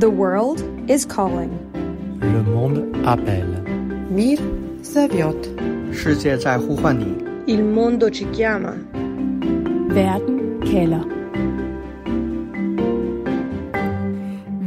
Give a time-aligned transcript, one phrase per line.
[0.00, 1.50] The world is calling.
[2.20, 3.62] Le monde appelle.
[4.10, 4.38] Mir
[4.82, 5.48] зовет.
[5.92, 7.06] 世界在呼唤你。
[7.46, 8.74] Il mondo ci chiama.
[9.88, 11.20] Verden kalder.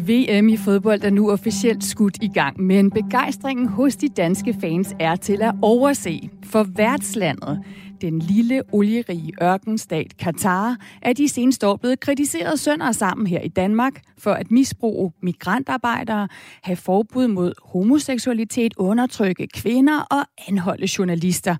[0.05, 4.95] VM i fodbold er nu officielt skudt i gang, men begejstringen hos de danske fans
[5.00, 6.29] er til at overse.
[6.43, 7.59] For værtslandet,
[8.00, 13.48] den lille olierige ørkenstat Katar, er de seneste år blevet kritiseret sønder sammen her i
[13.48, 16.29] Danmark for at misbruge migrantarbejdere,
[16.62, 21.56] have forbud mod homoseksualitet, undertrykke kvinder og anholde journalister.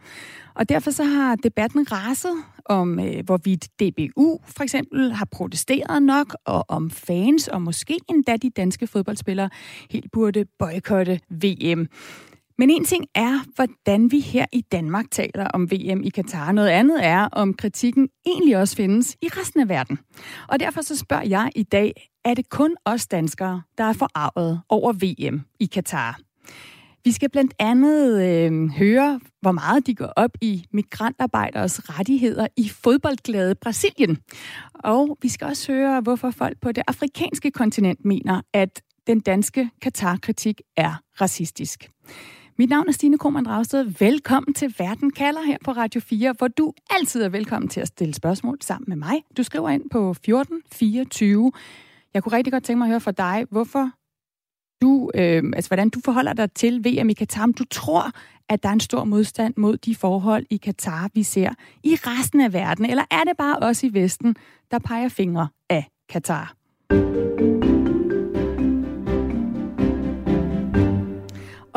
[0.55, 2.32] Og derfor så har debatten raset
[2.65, 8.37] om, øh, hvorvidt DBU for eksempel har protesteret nok, og om fans og måske endda
[8.37, 9.51] de danske fodboldspillere
[9.91, 11.87] helt burde boykotte VM.
[12.59, 16.53] Men en ting er, hvordan vi her i Danmark taler om VM i Katar.
[16.53, 19.99] Noget andet er, om kritikken egentlig også findes i resten af verden.
[20.49, 24.60] Og derfor så spørger jeg i dag, er det kun os danskere, der er forarvet
[24.69, 26.19] over VM i Katar?
[27.05, 32.69] Vi skal blandt andet øh, høre, hvor meget de går op i migrantarbejderes rettigheder i
[32.69, 34.19] fodboldglade Brasilien.
[34.75, 39.71] Og vi skal også høre, hvorfor folk på det afrikanske kontinent mener, at den danske
[39.82, 41.91] Katar-kritik er racistisk.
[42.60, 43.84] Mit navn er Stine Krohmann Dragsted.
[43.98, 47.88] Velkommen til Verden kalder her på Radio 4, hvor du altid er velkommen til at
[47.88, 49.24] stille spørgsmål sammen med mig.
[49.37, 51.52] Du skriver ind på 1424.
[52.14, 53.90] Jeg kunne rigtig godt tænke mig at høre fra dig, hvorfor
[54.82, 57.42] du, øh, altså hvordan du forholder dig til VM i Katar.
[57.42, 58.10] Om du tror,
[58.48, 61.51] at der er en stor modstand mod de forhold i Katar, vi ser
[61.84, 64.36] i resten af verden, eller er det bare os i Vesten,
[64.70, 66.54] der peger fingre af Katar?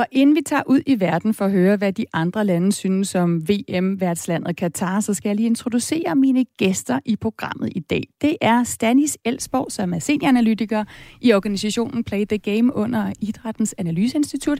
[0.01, 3.15] Og inden vi tager ud i verden for at høre, hvad de andre lande synes
[3.15, 8.03] om VM-værtslandet Katar, så skal jeg lige introducere mine gæster i programmet i dag.
[8.21, 10.83] Det er Stanis Elsborg, som er senioranalytiker
[11.21, 14.59] i organisationen Play the Game under Idrættens Analyseinstitut.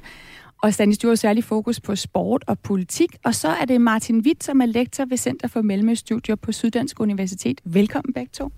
[0.63, 3.09] Og Stanis, du har særlig fokus på sport og politik.
[3.25, 6.99] Og så er det Martin Witt, som er lektor ved Center for Mellemøststudier på Syddansk
[6.99, 7.61] Universitet.
[7.63, 8.51] Velkommen begge to.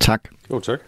[0.00, 0.28] Tak.
[0.50, 0.78] Jo, tak.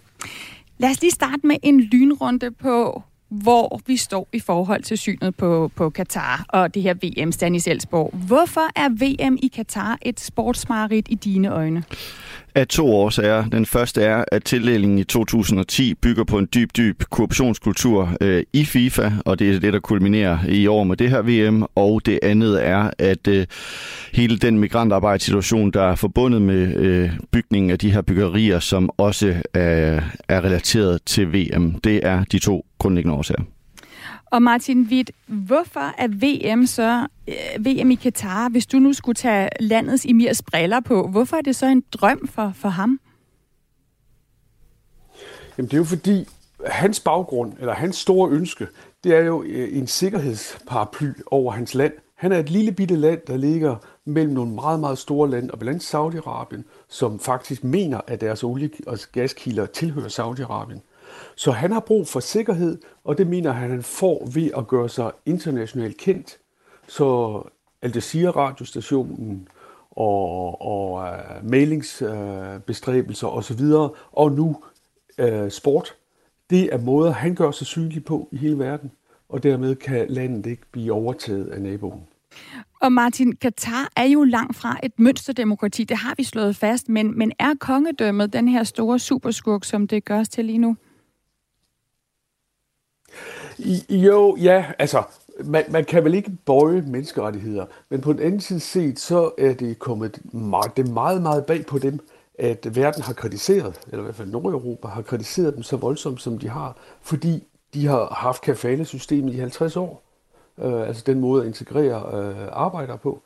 [0.79, 3.03] Lad os lige starte med en lynrunde på,
[3.43, 7.67] hvor vi står i forhold til synet på, på Katar og det her VM, Stanis
[7.67, 8.15] Elsborg.
[8.27, 11.85] Hvorfor er VM i Katar et sportsmarit i dine øjne?
[12.57, 13.49] Af to årsager.
[13.49, 18.65] Den første er, at tildelingen i 2010 bygger på en dyb, dyb korruptionskultur øh, i
[18.65, 21.65] FIFA, og det er det, der kulminerer i år med det her VM.
[21.75, 23.47] Og det andet er, at øh,
[24.13, 29.27] hele den migrantarbejdssituation, der er forbundet med øh, bygningen af de her byggerier, som også
[29.29, 33.54] øh, er relateret til VM, det er de to grundlæggende årsager.
[34.35, 39.15] Og Martin Witt, hvorfor er VM så øh, VM i Katar, hvis du nu skulle
[39.15, 43.01] tage landets Emirs briller på, hvorfor er det så en drøm for, for ham?
[45.59, 46.29] Jamen det er jo fordi,
[46.67, 48.67] hans baggrund, eller hans store ønske,
[49.05, 51.93] det er jo øh, en sikkerhedsparaply over hans land.
[52.17, 55.59] Han er et lille bitte land, der ligger mellem nogle meget, meget store lande, og
[55.59, 60.94] blandt Saudi-Arabien, som faktisk mener, at deres olie- og gaskilder tilhører Saudi-Arabien.
[61.35, 64.89] Så han har brug for sikkerhed, og det mener han, han får ved at gøre
[64.89, 66.39] sig internationalt kendt.
[66.89, 67.43] Så
[67.83, 69.49] Al Jazeera radiostationen
[69.91, 73.61] og, og uh, mailingsbestræbelser uh, osv.,
[74.13, 74.57] og nu
[75.23, 75.95] uh, sport,
[76.51, 78.91] det er måder, han gør sig synlig på i hele verden,
[79.29, 82.01] og dermed kan landet ikke blive overtaget af naboen.
[82.81, 87.19] Og Martin, Katar er jo langt fra et mønsterdemokrati, det har vi slået fast, men,
[87.19, 90.77] men er kongedømmet den her store superskurk, som det gørs til lige nu?
[93.91, 95.03] Jo, ja, altså,
[95.45, 99.53] man, man kan vel ikke bøje menneskerettigheder, men på den anden side set, så er
[99.53, 104.03] det kommet meget, det meget, meget bag på dem, at verden har kritiseret, eller i
[104.03, 108.43] hvert fald Nordeuropa har kritiseret dem så voldsomt, som de har, fordi de har haft
[108.43, 110.03] kafalesystemet i 50 år.
[110.59, 113.23] Øh, altså den måde at integrere øh, arbejdere på.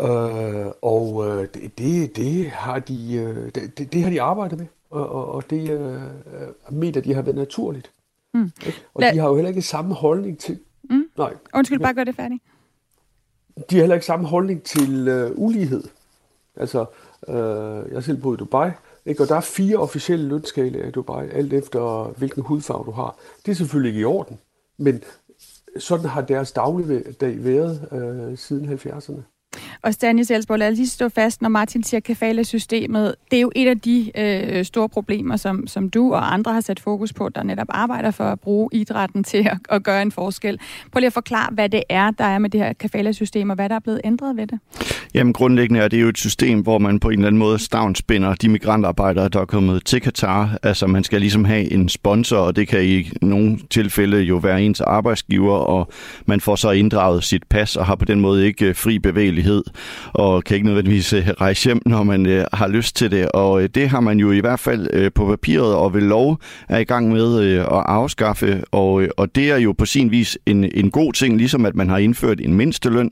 [0.00, 4.66] Øh, og øh, det, det, det, har de, øh, det, det har de arbejdet med,
[4.90, 6.00] og, og, og det øh,
[6.70, 7.90] mener de har været naturligt.
[8.34, 8.50] Mm.
[8.94, 10.58] Og de har jo heller ikke samme holdning til...
[10.90, 11.04] Mm.
[11.18, 11.34] Nej.
[11.54, 12.42] Undskyld, bare gør det færdigt.
[13.70, 15.84] De har heller ikke samme holdning til øh, ulighed.
[16.56, 16.86] Altså,
[17.28, 18.70] øh, jeg selv boet i Dubai,
[19.06, 19.22] ikke?
[19.22, 23.16] og der er fire officielle lønskalaer i Dubai, alt efter hvilken hudfarve du har.
[23.46, 24.38] Det er selvfølgelig ikke i orden,
[24.78, 25.02] men
[25.78, 29.33] sådan har deres dagligdag været øh, siden 70'erne.
[29.82, 33.14] Og Stanis Elsborg, lad os lige stå fast, når Martin siger kafala-systemet.
[33.30, 36.60] Det er jo et af de øh, store problemer, som, som du og andre har
[36.60, 40.12] sat fokus på, der netop arbejder for at bruge idrætten til at, at gøre en
[40.12, 40.58] forskel.
[40.92, 43.68] Prøv lige at forklare, hvad det er, der er med det her kafala-system, og hvad
[43.68, 44.58] der er blevet ændret ved det.
[45.14, 48.34] Jamen grundlæggende er det jo et system, hvor man på en eller anden måde stavnspinder
[48.34, 50.58] de migrantarbejdere, der er kommet til Katar.
[50.62, 54.62] Altså man skal ligesom have en sponsor, og det kan i nogle tilfælde jo være
[54.62, 55.88] ens arbejdsgiver, og
[56.26, 59.43] man får så inddraget sit pas og har på den måde ikke øh, fri bevægelighed,
[60.12, 63.28] og kan ikke nødvendigvis øh, rejse hjem, når man øh, har lyst til det.
[63.28, 66.38] Og øh, det har man jo i hvert fald på papiret og ved lov
[66.68, 70.64] er i gang med at afskaffe, og, og det er jo på sin vis en,
[70.74, 73.10] en god ting, ligesom at man har indført en mindsteløn,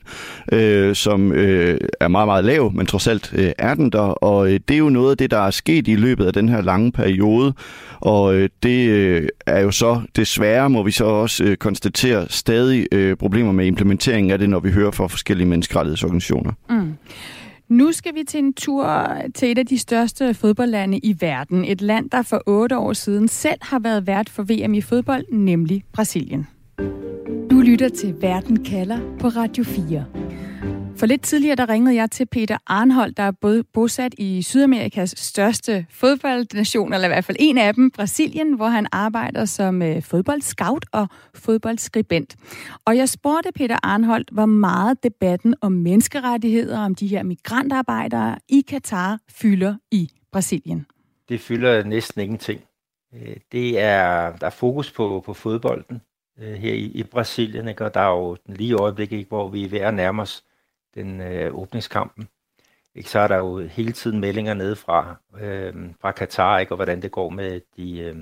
[0.52, 4.52] øh, som øh, er meget, meget lav, men trods alt øh, er den der, og
[4.52, 6.62] øh, det er jo noget af det, der er sket i løbet af den her
[6.62, 7.55] lange periode,
[8.00, 12.87] og øh, det øh, er jo så desværre, må vi så også øh, konstatere, stadig
[12.93, 16.22] øh, problemer med implementeringen af det, når vi hører fra forskellige menneskerettighedsorganisationer.
[16.71, 16.95] Mm.
[17.69, 21.65] Nu skal vi til en tur til et af de største fodboldlande i verden.
[21.65, 25.25] Et land, der for otte år siden selv har været vært for VM i fodbold,
[25.33, 26.47] nemlig Brasilien.
[27.51, 30.05] Du lytter til Verden kalder på Radio 4.
[31.03, 35.15] For lidt tidligere, der ringede jeg til Peter Arnhold, der er både bosat i Sydamerikas
[35.17, 40.03] største fodboldnation, eller i hvert fald en af dem, Brasilien, hvor han arbejder som øh,
[40.03, 42.37] fodboldscout og fodboldskribent.
[42.85, 48.61] Og jeg spurgte Peter Arnhold, hvor meget debatten om menneskerettigheder, om de her migrantarbejdere i
[48.69, 50.87] Katar fylder i Brasilien.
[51.29, 52.61] Det fylder næsten ingenting.
[53.15, 56.01] Øh, det er, der er fokus på, på fodbolden
[56.39, 57.85] øh, her i, i Brasilien, ikke?
[57.85, 60.45] og der er jo lige øjeblik, øjeblikket, ikke, hvor vi er ved at nærme os
[60.94, 62.29] den øh, åbningskampen.
[62.94, 66.77] Ikke, så er der jo hele tiden meldinger nede fra, øh, fra Katar, ikke, og
[66.77, 68.17] hvordan det går med de, øh,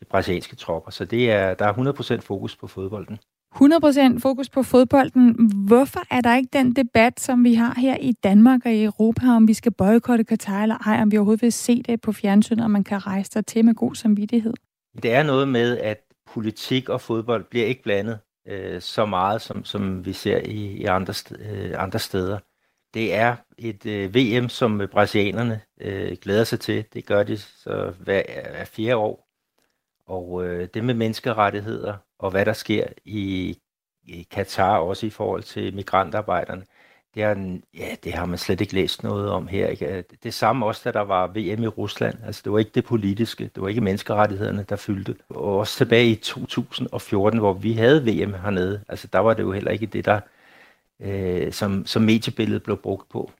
[0.00, 0.90] de brasilianske tropper.
[0.90, 3.18] Så det er, der er 100% fokus på fodbolden.
[3.54, 5.50] 100% fokus på fodbolden.
[5.66, 9.26] Hvorfor er der ikke den debat, som vi har her i Danmark og i Europa,
[9.26, 12.64] om vi skal boykotte Katar eller ej, om vi overhovedet vil se det på fjernsynet,
[12.64, 14.54] og man kan rejse der til med god samvittighed?
[15.02, 18.18] Det er noget med, at politik og fodbold bliver ikke blandet
[18.48, 22.38] øh, så meget, som, som vi ser i, i andre, øh, andre steder.
[22.94, 26.84] Det er et øh, VM, som brasilianerne øh, glæder sig til.
[26.92, 29.28] Det gør de så hver, hver fjerde år.
[30.06, 33.58] Og øh, det med menneskerettigheder og hvad der sker i,
[34.02, 36.77] i Katar, også i forhold til migrantarbejderne, øh,
[37.22, 39.66] er, ja, det har man slet ikke læst noget om her.
[39.66, 40.04] Ikke?
[40.22, 42.14] Det samme også, da der var VM i Rusland.
[42.26, 45.14] Altså, det var ikke det politiske, det var ikke menneskerettighederne, der fyldte.
[45.28, 49.52] Og også tilbage i 2014, hvor vi havde VM hernede, altså der var det jo
[49.52, 50.20] heller ikke det, der
[51.02, 53.32] øh, som, som mediebilledet blev brugt på.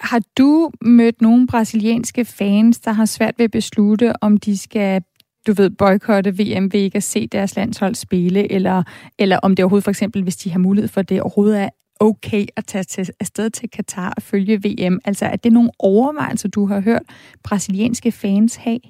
[0.00, 5.02] Har du mødt nogle brasilianske fans, der har svært ved at beslutte, om de skal
[5.46, 8.82] du ved, boykotte VM ved ikke at se deres landshold spille, eller,
[9.18, 11.68] eller om det overhovedet for eksempel, hvis de har mulighed for det, overhovedet er
[12.02, 15.00] okay at tage til, afsted til Katar og følge VM?
[15.04, 17.02] Altså, er det nogle overvejelser, du har hørt
[17.44, 18.80] brasilianske fans have?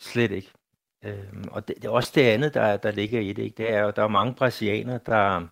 [0.00, 0.50] Slet ikke.
[1.04, 3.42] Øhm, og det, det er også det andet, der, der ligger i det.
[3.42, 3.56] Ikke?
[3.56, 5.46] Det er jo, der er mange brasilianere, der,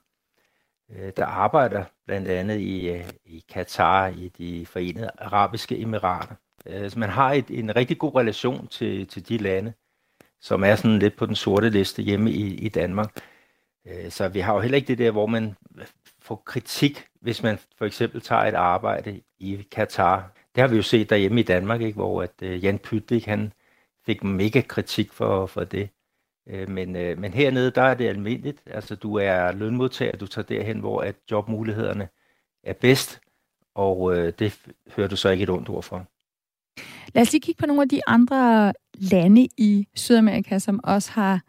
[0.90, 6.34] øh, der arbejder blandt andet i, øh, i Katar, i de forenede arabiske emirater.
[6.66, 9.72] Øh, så man har et, en rigtig god relation til, til de lande,
[10.40, 13.16] som er sådan lidt på den sorte liste hjemme i, i Danmark.
[13.86, 15.56] Øh, så vi har jo heller ikke det der, hvor man
[16.30, 20.32] få kritik, hvis man for eksempel tager et arbejde i Katar.
[20.54, 21.96] Det har vi jo set derhjemme i Danmark, ikke?
[21.96, 23.52] hvor at, øh, Jan Pytlik, han
[24.06, 25.88] fik mega kritik for, for det.
[26.46, 28.62] Uh, men, uh, men hernede, der er det almindeligt.
[28.66, 32.08] Altså, du er lønmodtager, du tager derhen, hvor at jobmulighederne
[32.64, 33.20] er bedst,
[33.74, 34.60] og det
[34.96, 36.06] hører du så ikke et ondt ord for.
[37.14, 41.40] Lad os lige kigge på nogle af de andre lande i Sydamerika, som også har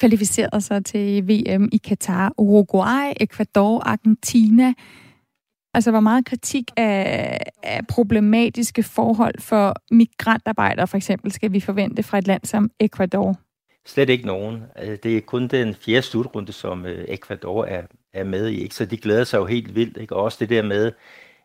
[0.00, 2.32] kvalificeret sig til VM i Katar.
[2.38, 4.74] Uruguay, Ecuador, Argentina.
[5.74, 12.02] Altså, hvor meget kritik af, af problematiske forhold for migrantarbejdere, for eksempel, skal vi forvente
[12.02, 13.36] fra et land som Ecuador?
[13.86, 14.62] Slet ikke nogen.
[14.76, 18.62] Altså, det er kun den fjerde slutrunde, som øh, Ecuador er, er med i.
[18.62, 18.74] Ikke?
[18.74, 19.96] Så de glæder sig jo helt vildt.
[19.96, 20.16] Ikke?
[20.16, 20.92] Og også det der med,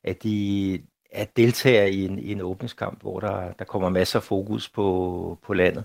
[0.03, 0.79] at de
[1.13, 5.39] at deltager i en, i en åbningskamp, hvor der, der kommer masser af fokus på,
[5.43, 5.83] på landet.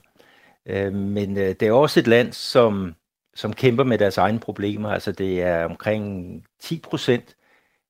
[0.68, 2.94] Øh, men øh, det er også et land, som,
[3.34, 4.90] som kæmper med deres egne problemer.
[4.90, 7.36] Altså det er omkring 10 procent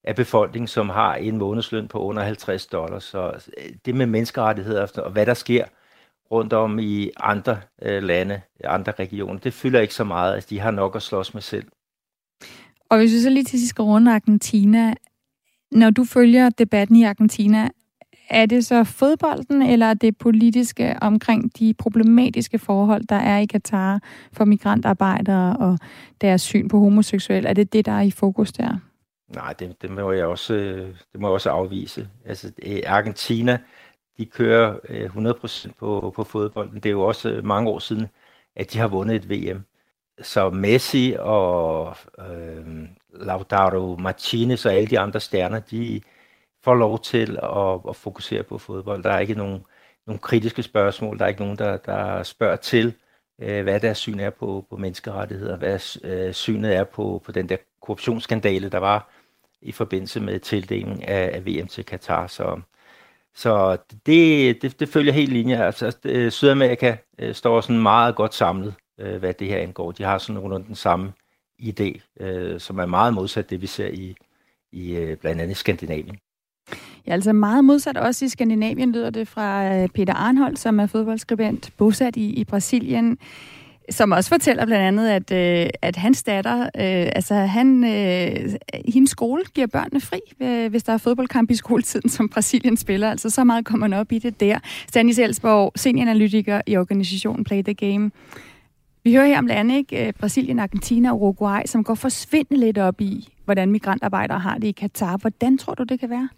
[0.04, 3.04] af befolkningen, som har en månedsløn på under 50 dollars.
[3.04, 5.64] Så øh, det med menneskerettigheder og hvad der sker
[6.30, 10.34] rundt om i andre øh, lande, andre regioner, det fylder ikke så meget.
[10.34, 11.66] Altså, de har nok at slås med selv.
[12.90, 14.94] Og hvis vi så lige til sidst skal runde Argentina,
[15.72, 17.68] når du følger debatten i Argentina,
[18.30, 24.00] er det så fodbolden, eller det politiske omkring de problematiske forhold, der er i Katar
[24.32, 25.78] for migrantarbejdere og
[26.20, 27.46] deres syn på homoseksuel?
[27.46, 28.78] Er det det, der er i fokus der?
[29.34, 32.08] Nej, det, det, må jeg også, øh, det må jeg også afvise.
[32.24, 33.58] Altså, øh, Argentina,
[34.18, 36.74] de kører øh, 100% på, på fodbolden.
[36.74, 38.06] Det er jo også mange år siden,
[38.56, 39.62] at de har vundet et VM.
[40.22, 46.00] Så Messi og øh, Lautaro Martinez og alle de andre stjerner, de
[46.68, 49.02] får lov til at, at fokusere på fodbold.
[49.02, 49.64] Der er ikke nogen,
[50.06, 51.18] nogen kritiske spørgsmål.
[51.18, 52.94] Der er ikke nogen, der, der spørger til,
[53.40, 57.48] øh, hvad deres syn er på, på menneskerettigheder, hvad øh, synet er på, på den
[57.48, 59.10] der korruptionsskandale, der var
[59.62, 62.26] i forbindelse med tildelingen af, af VM til Katar.
[62.26, 62.60] Så,
[63.34, 65.64] så det, det, det følger helt linje.
[65.64, 69.92] Altså, øh, Sydamerika øh, står sådan meget godt samlet, øh, hvad det her angår.
[69.92, 71.12] De har sådan nogenlunde den samme
[71.62, 74.16] idé, øh, som er meget modsat det, vi ser i,
[74.72, 76.18] i øh, blandt andet Skandinavien.
[77.08, 80.86] Ja, altså meget modsat også i Skandinavien lyder det fra øh, Peter Arnholdt, som er
[80.86, 83.18] fodboldskribent bosat i, i Brasilien
[83.90, 86.68] som også fortæller blandt andet, at, øh, at hans datter, øh,
[87.14, 88.52] altså han, øh,
[88.88, 93.10] hendes skole giver børnene fri, øh, hvis der er fodboldkamp i skoletiden, som Brasilien spiller.
[93.10, 94.58] Altså så meget kommer man op i det der.
[94.88, 98.10] Stanis Elsborg, senioranalytiker i organisationen Play the Game.
[99.04, 100.06] Vi hører her om lande, ikke?
[100.06, 104.66] Øh, Brasilien, Argentina og Uruguay, som går forsvindende lidt op i, hvordan migrantarbejdere har det
[104.66, 105.16] i Katar.
[105.16, 106.28] Hvordan tror du, det kan være?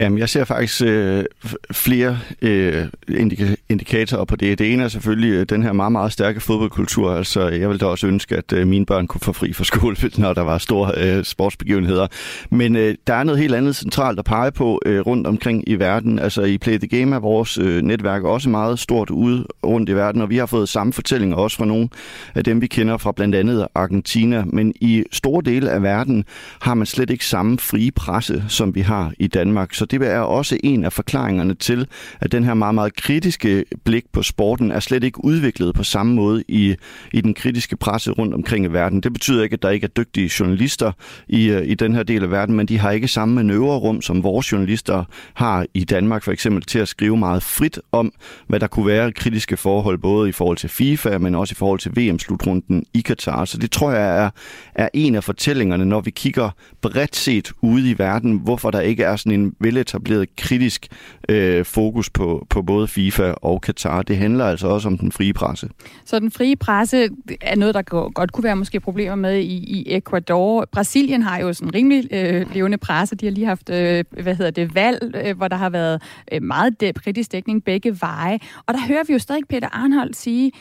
[0.00, 1.24] Jamen, jeg ser faktisk øh,
[1.72, 4.58] flere øh, indika- indikatorer på det.
[4.58, 7.12] Det ene er selvfølgelig øh, den her meget, meget stærke fodboldkultur.
[7.12, 9.96] Altså, jeg ville da også ønske, at øh, mine børn kunne få fri fra skole,
[10.18, 12.06] når der var store øh, sportsbegivenheder.
[12.50, 15.74] Men øh, der er noget helt andet centralt at pege på øh, rundt omkring i
[15.74, 16.18] verden.
[16.18, 19.94] Altså, i Play the Game er vores øh, netværk også meget stort ude rundt i
[19.94, 21.88] verden, og vi har fået samme fortællinger også fra nogle
[22.34, 24.44] af dem, vi kender fra blandt andet Argentina.
[24.46, 26.21] Men i store dele af verden
[26.60, 29.74] har man slet ikke samme frie presse, som vi har i Danmark.
[29.74, 31.86] Så det er også en af forklaringerne til,
[32.20, 36.14] at den her meget, meget kritiske blik på sporten er slet ikke udviklet på samme
[36.14, 36.74] måde i,
[37.12, 39.00] i den kritiske presse rundt omkring i verden.
[39.00, 40.92] Det betyder ikke, at der ikke er dygtige journalister
[41.28, 44.22] i, øh, i den her del af verden, men de har ikke samme manøvrerum, som
[44.22, 48.12] vores journalister har i Danmark, for eksempel til at skrive meget frit om,
[48.46, 51.78] hvad der kunne være kritiske forhold, både i forhold til FIFA, men også i forhold
[51.78, 53.44] til VM-slutrunden i Katar.
[53.44, 54.30] Så det tror jeg er,
[54.74, 56.50] er en af fortællingerne, når vi kigger
[56.80, 60.86] bredt set ude i verden, hvorfor der ikke er sådan en veletableret kritisk
[61.28, 64.02] øh, fokus på, på både FIFA og Katar.
[64.02, 65.68] Det handler altså også om den frie presse.
[66.04, 67.08] Så den frie presse
[67.40, 70.68] er noget, der godt kunne være måske problemer med i, i Ecuador.
[70.72, 73.16] Brasilien har jo sådan en rimelig øh, levende presse.
[73.16, 76.02] De har lige haft, øh, hvad hedder det, valg, øh, hvor der har været
[76.32, 78.38] øh, meget kritisk dækning begge veje.
[78.66, 80.52] Og der hører vi jo stadig Peter Arnholdt sige,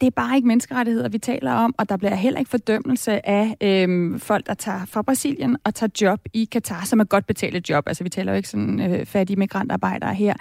[0.00, 3.56] det er bare ikke menneskerettigheder, vi taler om, og der bliver heller ikke fordømmelse af
[3.60, 7.70] øhm, folk, der tager fra Brasilien og tager job i Katar, som er godt betalt
[7.70, 7.88] job.
[7.88, 10.34] Altså, vi taler jo ikke sådan øh, fattige migrantarbejdere her.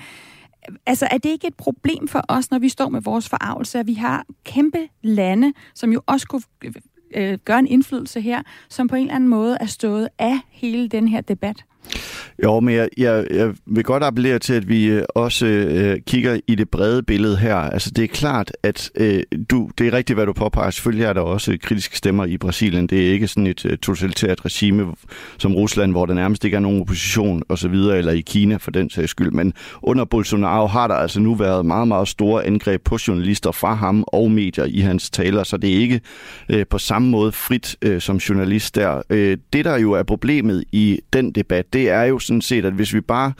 [0.85, 3.87] Altså, er det ikke et problem for os, når vi står med vores forarvelse, at
[3.87, 6.41] vi har kæmpe lande, som jo også kunne
[7.15, 10.87] øh, gøre en indflydelse her, som på en eller anden måde er stået af hele
[10.87, 11.63] den her debat?
[12.43, 16.39] Jo, men jeg, jeg, jeg vil godt appellere til, at vi øh, også øh, kigger
[16.47, 17.55] i det brede billede her.
[17.55, 20.69] Altså, det er klart, at øh, du, det er rigtigt, hvad du påpeger.
[20.69, 22.87] Selvfølgelig er der også kritiske stemmer i Brasilien.
[22.87, 24.87] Det er ikke sådan et øh, totalitært regime
[25.37, 28.89] som Rusland, hvor der nærmest ikke er nogen opposition osv., eller i Kina for den
[28.89, 29.31] sags skyld.
[29.31, 33.73] Men under Bolsonaro har der altså nu været meget, meget store angreb på journalister fra
[33.73, 36.01] ham og medier i hans taler, så det er ikke
[36.49, 39.01] øh, på samme måde frit øh, som journalist der.
[39.09, 42.73] Øh, det, der jo er problemet i den debat, det er jo sådan set, at
[42.73, 43.33] hvis vi bare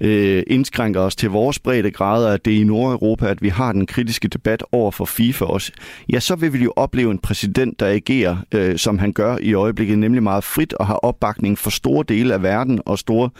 [0.00, 3.72] øh, indskrænker os til vores brede grader, at det er i Nordeuropa, at vi har
[3.72, 5.72] den kritiske debat over for FIFA også,
[6.12, 9.54] ja, så vil vi jo opleve en præsident, der agerer, øh, som han gør i
[9.54, 13.30] øjeblikket, nemlig meget frit og har opbakning for store dele af verden og store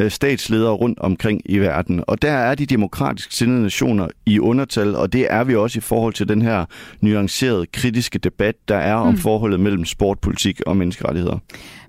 [0.00, 2.04] øh, statsledere rundt omkring i verden.
[2.06, 5.80] Og der er de demokratisk sindede nationer i undertal, og det er vi også i
[5.80, 6.64] forhold til den her
[7.00, 9.18] nuancerede kritiske debat, der er om mm.
[9.18, 11.38] forholdet mellem sportpolitik og menneskerettigheder.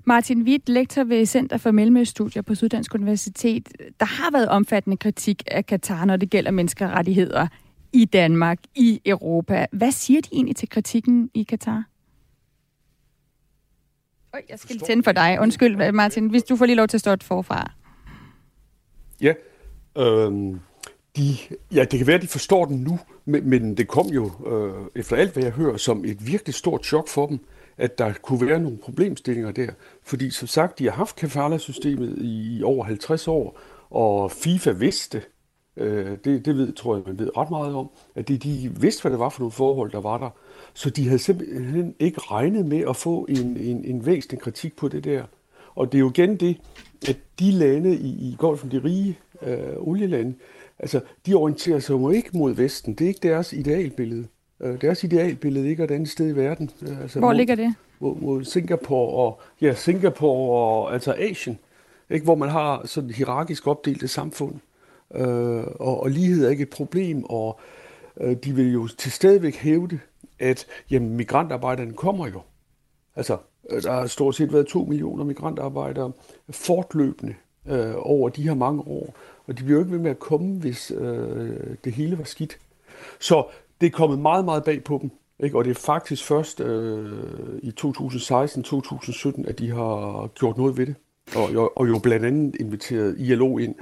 [0.08, 3.68] Martin Witt, lektor ved Center for Mellemøststudier på Syddansk Universitet.
[4.00, 7.46] Der har været omfattende kritik af Katar, når det gælder menneskerettigheder
[7.92, 9.66] i Danmark, i Europa.
[9.72, 11.84] Hvad siger de egentlig til kritikken i Katar?
[14.34, 15.38] Øj, jeg skal lige tænde for dig.
[15.40, 17.72] Undskyld, Martin, hvis du får lige lov til at stå forfra.
[19.20, 19.32] Ja,
[19.98, 20.60] øhm,
[21.16, 21.36] de,
[21.72, 24.86] ja, det kan være, at de forstår den nu, men, men det kom jo, øh,
[24.94, 27.38] efter alt hvad jeg hører, som et virkelig stort chok for dem
[27.78, 29.70] at der kunne være nogle problemstillinger der.
[30.02, 33.58] Fordi som sagt, de har haft kafala-systemet i over 50 år,
[33.90, 35.22] og FIFA vidste,
[35.76, 39.02] øh, det, det ved, tror jeg, man ved ret meget om, at de, de vidste,
[39.02, 40.30] hvad det var for nogle forhold, der var der.
[40.74, 44.88] Så de havde simpelthen ikke regnet med at få en, en, en væsentlig kritik på
[44.88, 45.24] det der.
[45.74, 46.56] Og det er jo igen det,
[47.08, 50.34] at de lande i, i Golfen, de rige øh, olielande,
[50.78, 52.94] altså, de orienterer sig jo ikke mod Vesten.
[52.94, 54.26] Det er ikke deres idealbillede.
[54.60, 56.70] Øh, deres idealbillede ligger et andet sted i verden.
[56.82, 57.74] Øh, altså Hvor mod, ligger det?
[58.00, 61.58] Mod, mod Singapore og, ja, Singapore og altså Asien,
[62.10, 62.24] ikke?
[62.24, 64.54] hvor man har sådan hierarkisk opdelte samfund.
[65.14, 67.60] Øh, og, og lighed er ikke et problem, og
[68.20, 69.98] øh, de vil jo til stadigvæk hævde,
[70.38, 72.40] at jamen, migrantarbejderne kommer jo.
[73.16, 73.38] Altså,
[73.70, 76.12] øh, der har stort set været to millioner migrantarbejdere
[76.50, 77.34] fortløbende
[77.68, 79.14] øh, over de her mange år,
[79.46, 82.58] og de bliver jo ikke ved med at komme, hvis øh, det hele var skidt.
[83.20, 83.46] Så
[83.80, 85.10] det er kommet meget, meget bag på dem.
[85.44, 85.58] Ikke?
[85.58, 90.94] Og det er faktisk først øh, i 2016-2017, at de har gjort noget ved det.
[91.36, 93.74] Og, og jo blandt andet inviteret ILO ind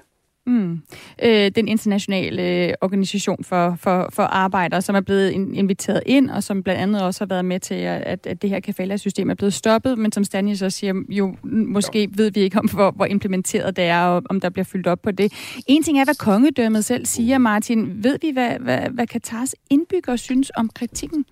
[0.47, 0.83] Mm.
[1.23, 6.63] Øh, den internationale organisation for, for, for arbejdere, som er blevet inviteret ind, og som
[6.63, 9.99] blandt andet også har været med til, at, at det her kafala-system er blevet stoppet,
[9.99, 12.07] men som Stanley så siger, jo måske ja.
[12.11, 15.03] ved vi ikke om, hvor, hvor implementeret det er, og om der bliver fyldt op
[15.03, 15.33] på det.
[15.67, 18.05] En ting er, hvad kongedømmet selv siger, Martin.
[18.05, 21.25] Ved vi, hvad, hvad, hvad Katars indbyggere synes om kritikken?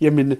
[0.00, 0.36] Jamen,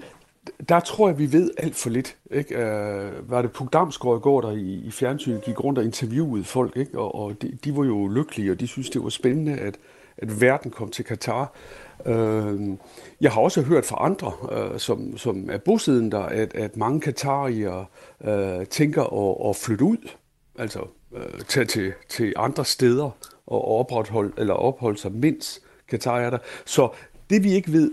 [0.69, 2.17] der tror jeg, vi ved alt for lidt.
[2.31, 2.57] Ikke?
[2.57, 6.43] Øh, var det Puk Damsgaard i går, der i, i fjernsynet gik rundt og interviewede
[6.43, 6.99] folk, ikke?
[6.99, 9.77] og, og de, de var jo lykkelige, og de synes, det var spændende, at,
[10.17, 11.53] at verden kom til Katar.
[12.05, 12.69] Øh,
[13.21, 17.01] jeg har også hørt fra andre, øh, som, som er bosiddende der, at, at mange
[17.01, 17.89] katarier
[18.23, 20.09] øh, tænker at, at flytte ud,
[20.59, 20.79] altså
[21.15, 23.09] øh, tage til, til andre steder
[23.47, 26.37] og opretholde, eller opholde sig, mens Katar er der.
[26.65, 26.89] Så
[27.29, 27.91] det vi ikke ved,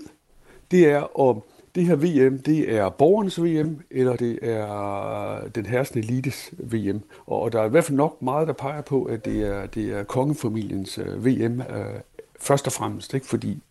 [0.70, 1.42] det er om
[1.76, 7.00] det her VM, det er borgernes VM, eller det er øh, den herskende elites VM.
[7.26, 9.92] Og der er i hvert fald nok meget, der peger på, at det er, det
[9.92, 12.00] er kongefamiliens øh, VM øh,
[12.40, 13.26] først og fremmest, ikke?
[13.26, 13.62] fordi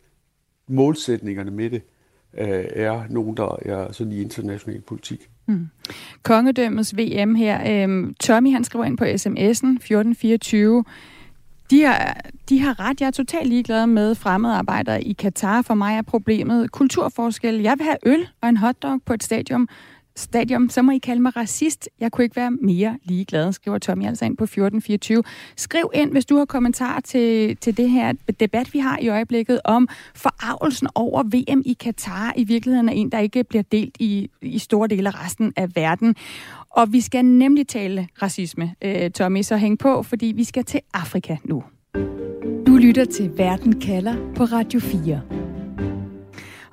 [0.67, 1.81] målsætningerne med det
[2.37, 5.29] øh, er nogen, der er sådan i international politik.
[5.45, 5.67] Mm.
[6.23, 7.83] Kongedømmets VM her.
[7.83, 9.07] Øhm, Tommy han skriver ind på sms'en
[9.45, 10.83] 1424.
[11.69, 13.01] De har, de har ret.
[13.01, 15.61] Jeg er totalt ligeglad med fremmedarbejdere i Katar.
[15.61, 17.61] For mig er problemet kulturforskel.
[17.61, 19.67] Jeg vil have øl og en hotdog på et stadion.
[20.17, 21.89] Stadium, så må I kalde mig racist.
[21.99, 25.23] Jeg kunne ikke være mere ligeglad, skriver Tommy altså ind på 1424.
[25.55, 29.59] Skriv ind, hvis du har kommentarer til, til det her debat, vi har i øjeblikket
[29.63, 34.29] om forarvelsen over VM i Katar i virkeligheden er en, der ikke bliver delt i,
[34.41, 36.15] i store dele af resten af verden.
[36.69, 40.81] Og vi skal nemlig tale racisme, øh, Tommy, så hæng på, fordi vi skal til
[40.93, 41.63] Afrika nu.
[42.67, 45.44] Du lytter til Verden kalder på Radio 4.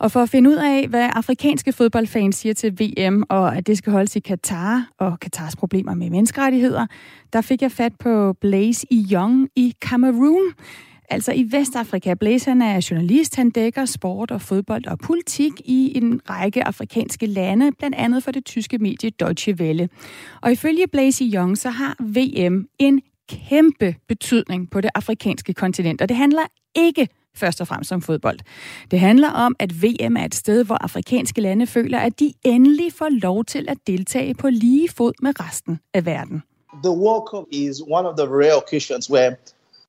[0.03, 3.79] Og for at finde ud af, hvad afrikanske fodboldfans siger til VM, og at det
[3.79, 6.87] skal holdes i Katar, og Katars problemer med menneskerettigheder,
[7.33, 10.53] der fik jeg fat på Blaise Young i Cameroon.
[11.11, 12.15] Altså i Vestafrika.
[12.15, 17.27] Blaise han er journalist, han dækker sport og fodbold og politik i en række afrikanske
[17.27, 19.89] lande, blandt andet for det tyske medie Deutsche Welle.
[20.41, 26.09] Og ifølge Blaise Young, så har VM en kæmpe betydning på det afrikanske kontinent, og
[26.09, 26.43] det handler
[26.77, 28.39] ikke først og fremmest om fodbold.
[28.91, 32.93] Det handler om, at VM er et sted, hvor afrikanske lande føler, at de endelig
[32.93, 36.43] får lov til at deltage på lige fod med resten af verden.
[36.85, 39.37] The World Cup is one of the rare occasions where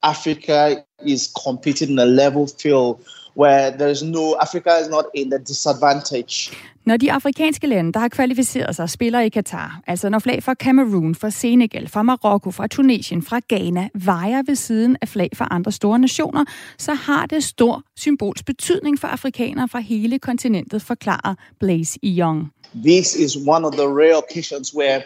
[0.03, 0.75] Africa
[1.05, 2.95] is competing in a level field
[3.35, 6.51] where there is no Africa is not in a disadvantage.
[6.85, 10.53] Når de afrikanske lande, der har kvalificeret sig, spiller i Katar, altså når flag fra
[10.53, 15.47] Cameroon, fra Senegal, fra Marokko, fra Tunesien, fra Ghana, vejer ved siden af flag fra
[15.51, 16.45] andre store nationer,
[16.77, 22.51] så har det stor symbolsk betydning for afrikanere fra hele kontinentet, forklarer Blaise Young.
[22.75, 25.01] This is one of the rare occasions where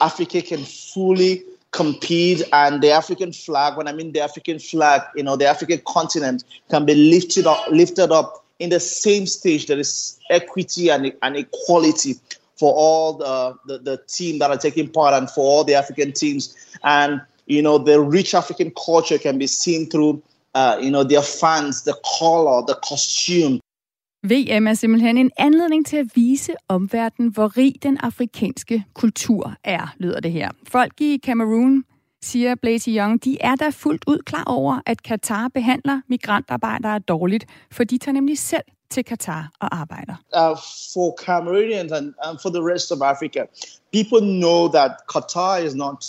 [0.00, 0.58] Africa can
[0.94, 1.36] fully
[1.72, 5.80] compete and the African flag, when I mean the African flag, you know, the African
[5.86, 9.66] continent can be lifted up, lifted up in the same stage.
[9.66, 12.16] There is equity and, and equality
[12.56, 16.12] for all the, the, the team that are taking part and for all the African
[16.12, 16.54] teams.
[16.84, 20.22] And, you know, the rich African culture can be seen through,
[20.54, 23.60] uh, you know, their fans, the color, the costume,
[24.24, 29.94] VM er simpelthen en anledning til at vise omverdenen, hvor rig den afrikanske kultur er,
[29.98, 30.50] lyder det her.
[30.68, 31.84] Folk i Cameroon,
[32.22, 37.46] siger Blaise Young, de er da fuldt ud klar over, at Katar behandler migrantarbejdere dårligt,
[37.72, 40.14] for de tager nemlig selv til Katar og arbejder.
[40.36, 40.56] Uh,
[40.94, 43.40] for Cameroonians and, and for the rest of Africa,
[43.92, 46.04] people know that Qatar is not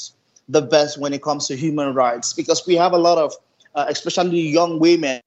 [0.53, 3.31] the best when it comes to human rights because we have a lot of,
[3.75, 5.19] uh, especially young women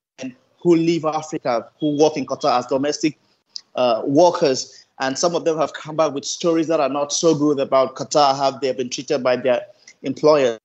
[0.66, 3.16] who leave Africa, who work in Qatar as domestic
[3.76, 4.84] uh, workers.
[4.98, 7.94] And some of them have come back with stories that are not so good about
[7.94, 9.60] Qatar, how they've been treated by their
[10.06, 10.58] employers.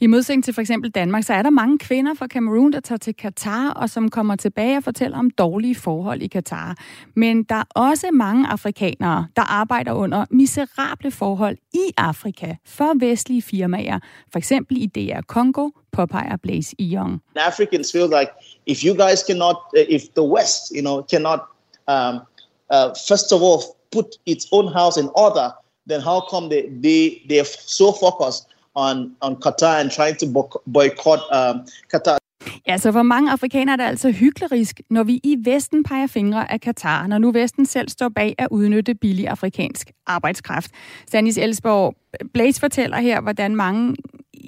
[0.00, 2.98] I modsætning til for eksempel Danmark, så er der mange kvinder fra Cameroon, der tager
[2.98, 6.76] til Katar, og som kommer tilbage og fortæller om dårlige forhold i Katar.
[7.16, 13.42] Men der er også mange afrikanere, der arbejder under miserable forhold i Afrika for vestlige
[13.42, 13.98] firmaer.
[14.32, 17.22] For eksempel i DR Congo, påpeger Blaze Young.
[17.36, 18.30] Africans feel like
[18.66, 21.40] if you guys cannot, uh, if the West, you know, cannot,
[21.88, 22.14] um,
[22.74, 23.60] uh, first of all,
[23.92, 25.50] put its own house in order,
[25.88, 28.47] then how come they, they, they're so focused
[28.86, 30.26] on, on Qatar and trying to
[30.66, 31.56] boycott um,
[31.92, 32.18] Qatar.
[32.66, 36.52] Ja, så for mange afrikanere er det altså hyklerisk, når vi i Vesten peger fingre
[36.52, 40.70] af Katar, når nu Vesten selv står bag at udnytte billig afrikansk arbejdskraft.
[41.08, 41.94] Stanis Elsborg,
[42.34, 43.96] Blaze fortæller her, hvordan mange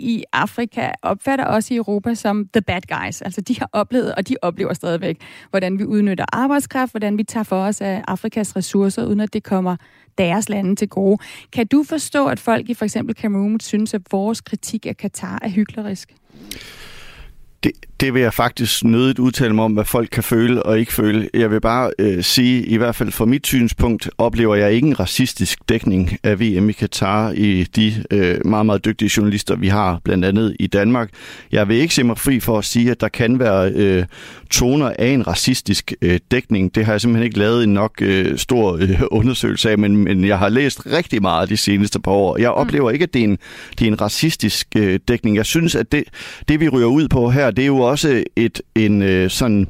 [0.00, 3.22] i Afrika opfatter også i Europa som the bad guys.
[3.22, 7.44] Altså de har oplevet, og de oplever stadigvæk, hvordan vi udnytter arbejdskraft, hvordan vi tager
[7.44, 9.76] for os af Afrikas ressourcer, uden at det kommer
[10.18, 11.18] deres lande til gode.
[11.52, 15.38] Kan du forstå, at folk i for eksempel Cameroon synes, at vores kritik af Katar
[15.42, 16.14] er hyklerisk?
[17.64, 20.92] Det, det vil jeg faktisk nødigt udtale mig om, hvad folk kan føle og ikke
[20.92, 21.28] føle.
[21.34, 25.00] Jeg vil bare øh, sige, i hvert fald fra mit synspunkt, oplever jeg ikke en
[25.00, 30.00] racistisk dækning af VM i Katar i de øh, meget, meget dygtige journalister, vi har,
[30.04, 31.10] blandt andet i Danmark.
[31.52, 34.04] Jeg vil ikke se mig fri for at sige, at der kan være øh,
[34.50, 36.74] toner af en racistisk øh, dækning.
[36.74, 40.24] Det har jeg simpelthen ikke lavet en nok øh, stor øh, undersøgelse af, men, men
[40.24, 42.38] jeg har læst rigtig meget de seneste par år.
[42.38, 43.38] Jeg oplever ikke, at det er en,
[43.78, 45.36] det er en racistisk øh, dækning.
[45.36, 46.04] Jeg synes, at det,
[46.48, 49.68] det, vi ryger ud på her, det er jo også et, en, øh, sådan,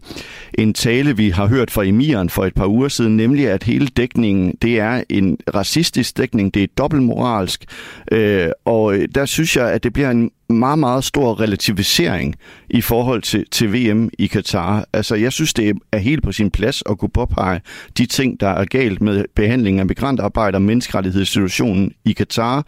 [0.55, 3.87] en tale, vi har hørt fra emiren for et par uger siden, nemlig at hele
[3.87, 7.65] dækningen, det er en racistisk dækning, det er dobbeltmoralsk,
[8.13, 12.37] øh, og øh, der synes jeg, at det bliver en meget, meget stor relativisering
[12.71, 14.85] i forhold til, til VM i Katar.
[14.93, 17.61] Altså, jeg synes, det er helt på sin plads at kunne påpege
[17.99, 22.67] de ting, der er galt med behandlingen af migrantarbejdere, menneskerettighedssituationen i Katar,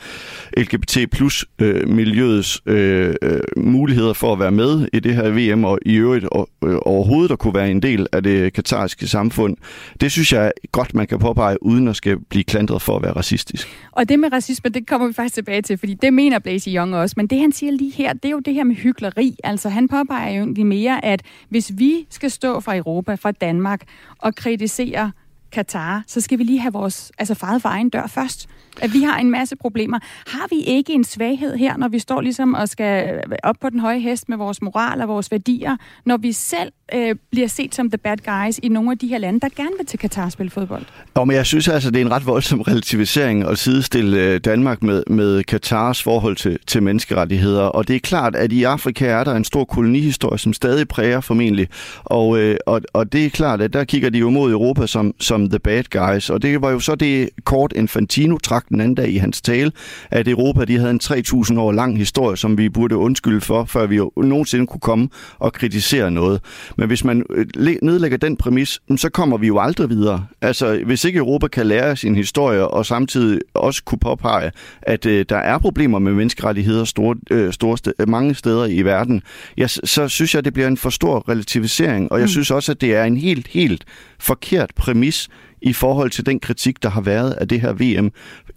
[0.56, 5.64] LGBT plus øh, miljøets øh, øh, muligheder for at være med i det her VM,
[5.64, 9.56] og i øvrigt og, øh, overhovedet at kunne være en del af det katariske samfund.
[10.00, 13.12] Det synes jeg godt, man kan påpege, uden at skal blive klandret for at være
[13.12, 13.68] racistisk.
[13.92, 16.94] Og det med racisme, det kommer vi faktisk tilbage til, fordi det mener Blaise Young
[16.94, 17.14] også.
[17.16, 19.36] Men det, han siger lige her, det er jo det her med hykleri.
[19.44, 23.82] Altså, han påpeger jo egentlig mere, at hvis vi skal stå fra Europa, fra Danmark,
[24.18, 25.12] og kritisere
[25.52, 28.48] Katar, så skal vi lige have vores altså faret for egen dør først.
[28.80, 29.98] At vi har en masse problemer.
[30.26, 33.70] Har vi ikke en svaghed her, når vi står ligesom og skal øh, op på
[33.70, 37.74] den høje hest med vores moral og vores værdier, når vi selv øh, bliver set
[37.74, 40.28] som the bad guys i nogle af de her lande, der gerne vil til Katar
[40.28, 40.82] spille fodbold?
[41.16, 44.82] Jo, men jeg synes altså, det er en ret voldsom relativisering at sidestille øh, Danmark
[44.82, 47.62] med, med Katars forhold til, til menneskerettigheder.
[47.62, 51.20] Og det er klart, at i Afrika er der en stor kolonihistorie, som stadig præger
[51.20, 51.68] formentlig.
[52.04, 55.14] Og, øh, og, og det er klart, at der kigger de jo mod Europa som,
[55.20, 56.30] som the bad guys.
[56.30, 59.72] Og det var jo så det kort Infantino trak den anden dag i hans tale,
[60.10, 63.86] at Europa de havde en 3.000 år lang historie, som vi burde undskylde for, før
[63.86, 66.40] vi jo nogensinde kunne komme og kritisere noget.
[66.76, 67.46] Men hvis man øh,
[67.82, 70.26] nedlægger den præmis, så kommer vi jo aldrig videre.
[70.40, 74.50] Altså, hvis ikke Europa kan lære sin historie og samtidig også kunne påpege,
[74.82, 79.22] at øh, der er problemer med menneskerettigheder store, øh, store st- mange steder i verden,
[79.56, 82.12] ja, så, så synes jeg, det bliver en for stor relativisering.
[82.12, 82.28] Og jeg mm.
[82.28, 83.84] synes også, at det er en helt, helt
[84.18, 85.28] forkert præmis
[85.62, 88.10] i forhold til den kritik, der har været af det her VM.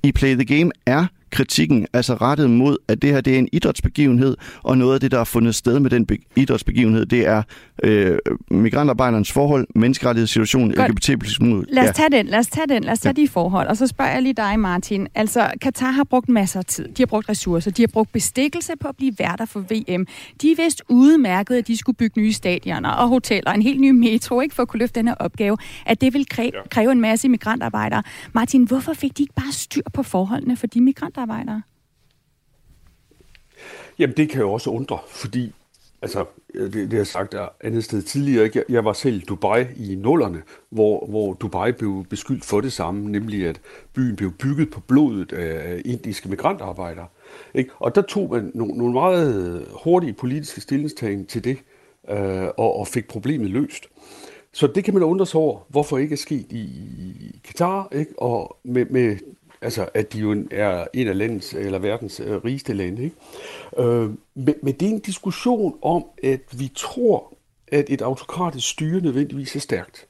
[0.03, 3.49] I Play the Game er kritikken altså rettet mod, at det her det er en
[3.51, 7.43] idrætsbegivenhed, og noget af det, der har fundet sted med den idrætsbegivenhed, det er
[7.83, 8.17] øh,
[8.51, 11.09] migrantarbejdernes forhold, menneskerettighedssituationen, LGBT+.
[11.69, 13.21] Lad os tage den, lad os tage den, lad os tage ja.
[13.21, 13.67] de forhold.
[13.67, 15.07] Og så spørger jeg lige dig, Martin.
[15.15, 16.87] Altså, Katar har brugt masser af tid.
[16.87, 17.71] De har brugt ressourcer.
[17.71, 20.07] De har brugt bestikkelse på at blive værter for VM.
[20.41, 23.89] De er vist udmærket, at de skulle bygge nye stadioner og hoteller, en helt ny
[23.89, 27.29] metro, ikke for at kunne løfte denne opgave, at det vil kræve, kræve en masse
[27.29, 28.03] migrantarbejdere.
[28.33, 31.24] Martin, hvorfor fik de ikke bare styr på forholdene for de migrantarbejdere?
[33.99, 35.53] Jamen, det kan jo også undre, fordi
[36.05, 38.45] Altså, øh, det, det har jeg sagt der andet sted tidligere.
[38.45, 38.63] Ikke?
[38.69, 43.11] Jeg var selv i Dubai i nullerne, hvor, hvor Dubai blev beskyldt for det samme,
[43.11, 43.61] nemlig at
[43.93, 47.07] byen blev bygget på blodet af indiske migrantarbejdere.
[47.53, 47.69] Ikke?
[47.79, 51.57] Og der tog man nogle, nogle meget hurtige politiske stillingstagen til det,
[52.09, 53.85] øh, og, og fik problemet løst.
[54.53, 58.19] Så det kan man undre sig over, hvorfor ikke er sket i, i Katar, ikke?
[58.19, 59.17] og med, med
[59.65, 63.03] Altså, at de jo er en af landets, eller verdens øh, rigeste lande.
[63.03, 63.15] Ikke?
[63.79, 67.33] Øh, men, men det er en diskussion om, at vi tror,
[67.67, 70.07] at et autokratisk styre nødvendigvis er stærkt.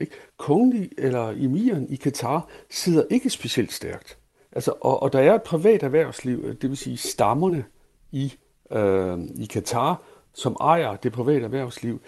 [0.00, 0.12] Ikke?
[0.36, 4.18] Kongen eller emiren i Katar sidder ikke specielt stærkt.
[4.52, 7.64] Altså, og, og der er et privat erhvervsliv, øh, det vil sige stammerne
[8.12, 8.34] i,
[8.72, 10.02] øh, i Katar,
[10.34, 12.00] som ejer det private erhvervsliv,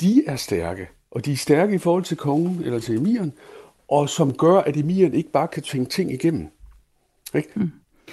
[0.00, 0.88] de er stærke.
[1.10, 3.32] Og de er stærke i forhold til kongen eller til emiren,
[3.88, 6.48] og som gør, at emiren ikke bare kan tvinge ting igennem.
[7.34, 7.48] Ikke?
[7.54, 7.70] Mm.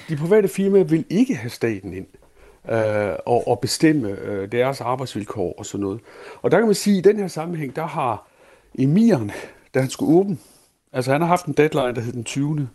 [0.10, 2.08] De private firmaer vil ikke have staten ind
[2.70, 6.02] øh, og, og bestemme øh, deres arbejdsvilkår og sådan noget.
[6.42, 8.28] Og der kan man sige, at i den her sammenhæng, der har
[8.80, 9.32] emiren,
[9.74, 10.38] da han skulle åbne,
[10.94, 12.70] altså han har haft en deadline, der hed den 20.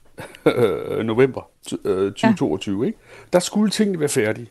[1.05, 2.87] november 2022, ja.
[2.87, 2.99] ikke?
[3.33, 4.51] der skulle tingene være færdige.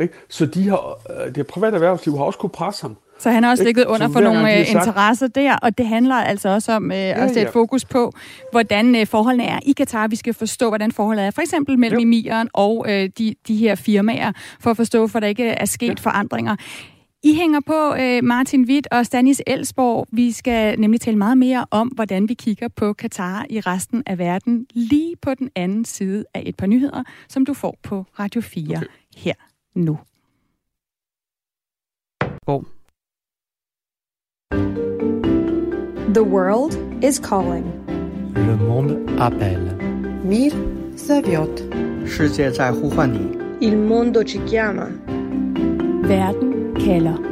[0.00, 0.14] Ikke?
[0.28, 2.96] Så de har, øh, det private erhvervsliv har også kunne presse ham.
[3.20, 6.48] Så han har også ligget under for nogle øh, interesser der, og det handler altså
[6.48, 7.50] også om øh, ja, at sætte ja.
[7.50, 8.12] fokus på,
[8.50, 10.08] hvordan øh, forholdene er i Katar.
[10.08, 12.02] Vi skal forstå, hvordan forholdet er, for eksempel mellem ja.
[12.02, 15.88] emiren og øh, de, de her firmaer, for at forstå, for der ikke er sket
[15.88, 15.94] ja.
[16.10, 16.56] forandringer.
[17.22, 20.06] I hænger på, øh, Martin Witt og Stanis Elsborg.
[20.12, 24.18] Vi skal nemlig tale meget mere om, hvordan vi kigger på Katar i resten af
[24.18, 28.40] verden, lige på den anden side af et par nyheder, som du får på Radio
[28.40, 28.86] 4 okay.
[29.16, 29.34] her
[29.74, 29.98] nu.
[32.46, 32.79] Oh.
[36.12, 37.70] The world is calling.
[38.34, 39.76] Le monde appelle.
[40.24, 40.52] Mir
[42.04, 43.38] 世界在呼唤你.
[43.60, 44.88] Il mondo ci chiama.
[46.02, 47.29] Werden Keller.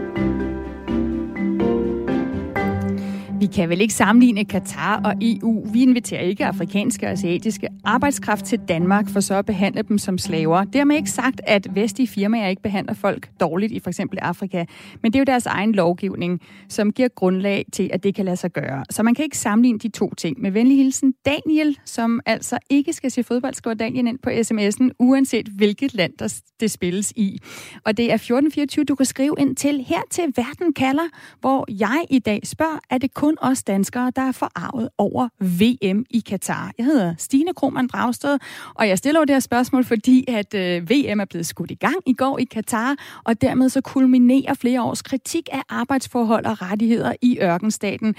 [3.40, 5.66] Vi kan vel ikke sammenligne Katar og EU.
[5.72, 10.18] Vi inviterer ikke afrikanske og asiatiske arbejdskraft til Danmark for så at behandle dem som
[10.18, 10.64] slaver.
[10.64, 14.64] Dermed ikke sagt, at vestlige firmaer ikke behandler folk dårligt i for eksempel Afrika.
[15.03, 18.37] Men det er jo deres egen lovgivning, som giver grundlag til, at det kan lade
[18.37, 18.85] sig gøre.
[18.90, 20.40] Så man kan ikke sammenligne de to ting.
[20.40, 24.90] Med venlig hilsen Daniel, som altså ikke skal se fodbold, skriver Daniel ind på sms'en,
[24.98, 27.38] uanset hvilket land der det spilles i.
[27.85, 31.09] Og det er 1424, du kan skrive ind til her til Verden kalder,
[31.40, 35.28] hvor jeg i dag spørger, er det kun kun os danskere, der er forarvet over
[35.40, 36.72] VM i Katar.
[36.78, 38.38] Jeg hedder Stine Krohmann Dragsted,
[38.74, 41.74] og jeg stiller jo det her spørgsmål, fordi at øh, VM er blevet skudt i
[41.74, 46.62] gang i går i Katar, og dermed så kulminerer flere års kritik af arbejdsforhold og
[46.62, 48.14] rettigheder i ørkenstaten.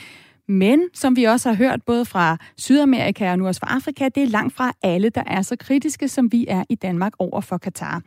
[0.50, 4.24] Men som vi også har hørt både fra Sydamerika og nu også fra Afrika, det
[4.24, 7.58] er langt fra alle, der er så kritiske, som vi er i Danmark over for
[7.58, 8.02] Katar.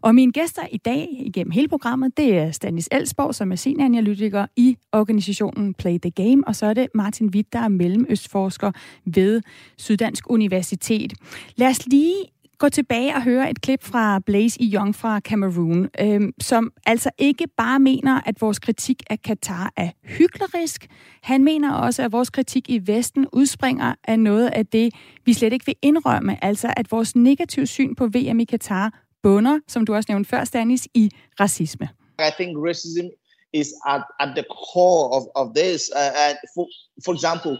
[0.00, 4.46] Og mine gæster i dag igennem hele programmet, det er Stanis Elsborg, som er senioranalytiker
[4.56, 8.72] i organisationen Play the Game, og så er det Martin Witt, der er mellemøstforsker
[9.04, 9.42] ved
[9.78, 11.12] Syddansk Universitet.
[11.56, 12.24] Lad os lige
[12.58, 17.10] gå tilbage og høre et klip fra Blaze i Young fra Cameroon, øh, som altså
[17.18, 20.86] ikke bare mener, at vores kritik af Katar er hyklerisk.
[21.22, 25.52] Han mener også, at vores kritik i Vesten udspringer af noget af det, vi slet
[25.52, 29.94] ikke vil indrømme, altså at vores negative syn på VM i Katar bunder, som du
[29.94, 31.88] også nævnte før, Stanis, i racisme.
[32.18, 33.06] I think racism
[33.52, 35.90] is at, at the core of, of this.
[36.00, 36.66] Uh, and for,
[37.04, 37.52] for example,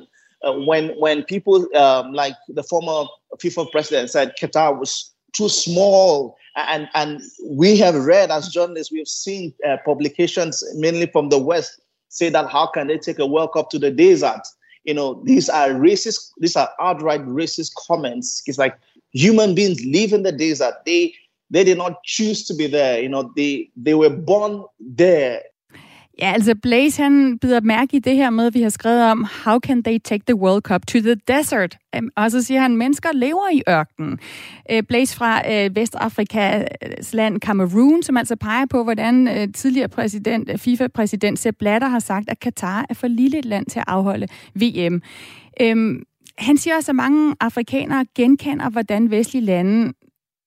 [0.42, 6.36] uh, when when people um, like the former FIFA president said Qatar was too small,
[6.56, 7.20] and and
[7.50, 12.28] we have read as journalists, we have seen uh, publications mainly from the West say
[12.30, 14.40] that how can they take a World Cup to the desert?
[14.84, 18.42] You know, these are racist, these are outright racist comments.
[18.46, 18.78] It's like
[19.12, 20.74] human beings live in the desert.
[20.84, 21.14] They
[21.50, 23.00] they did not choose to be there.
[23.00, 25.42] You know, they they were born there.
[26.20, 29.26] Ja, altså Blaze han bider mærke i det her med, at vi har skrevet om,
[29.44, 31.78] how can they take the World Cup to the desert?
[31.96, 34.18] Øhm, og så siger han, mennesker lever i ørkenen.
[34.70, 40.60] Øh, Blaze fra øh, Vestafrikas land Cameroon, som altså peger på, hvordan øh, tidligere præsident,
[40.60, 44.28] FIFA-præsident Sepp Blatter har sagt, at Katar er for lille et land til at afholde
[44.54, 45.02] VM.
[45.60, 46.02] Øhm,
[46.38, 49.92] han siger også, at mange afrikanere genkender, hvordan vestlige lande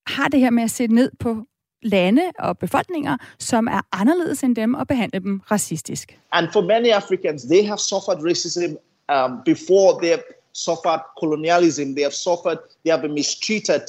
[0.07, 1.45] har det her med at sætte ned på
[1.83, 6.19] lande og befolkninger, som er anderledes end dem og behandle dem racistisk.
[6.31, 8.77] And for many Africans, they have suffered racism
[9.09, 11.95] um, before they have suffered colonialism.
[11.95, 13.83] They have suffered, they have been mistreated.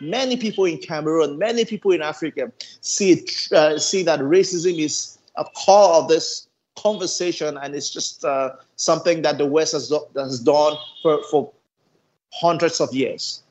[0.00, 5.44] Many people in Cameroon, many people in Africa see uh, see that racism is a
[5.44, 6.48] core of this
[6.82, 11.52] conversation, and it's just uh, something that the West has, has done for, for
[12.32, 13.42] hundreds of years.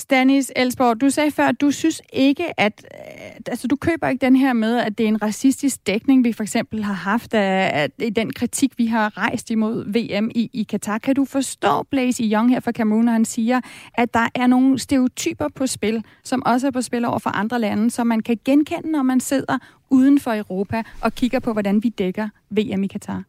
[0.00, 4.26] Stanis Elsborg, du sagde før, at du synes ikke, at øh, altså, du køber ikke
[4.26, 7.90] den her med, at det er en racistisk dækning, vi for eksempel har haft af,
[7.98, 10.98] af den kritik, vi har rejst imod VM i, i Katar.
[10.98, 13.60] Kan du forstå Blaze Young her fra Cameroon, når han siger,
[13.94, 17.58] at der er nogle stereotyper på spil, som også er på spil over for andre
[17.58, 19.58] lande, som man kan genkende, når man sidder
[19.90, 23.22] uden for Europa og kigger på, hvordan vi dækker VM i Katar?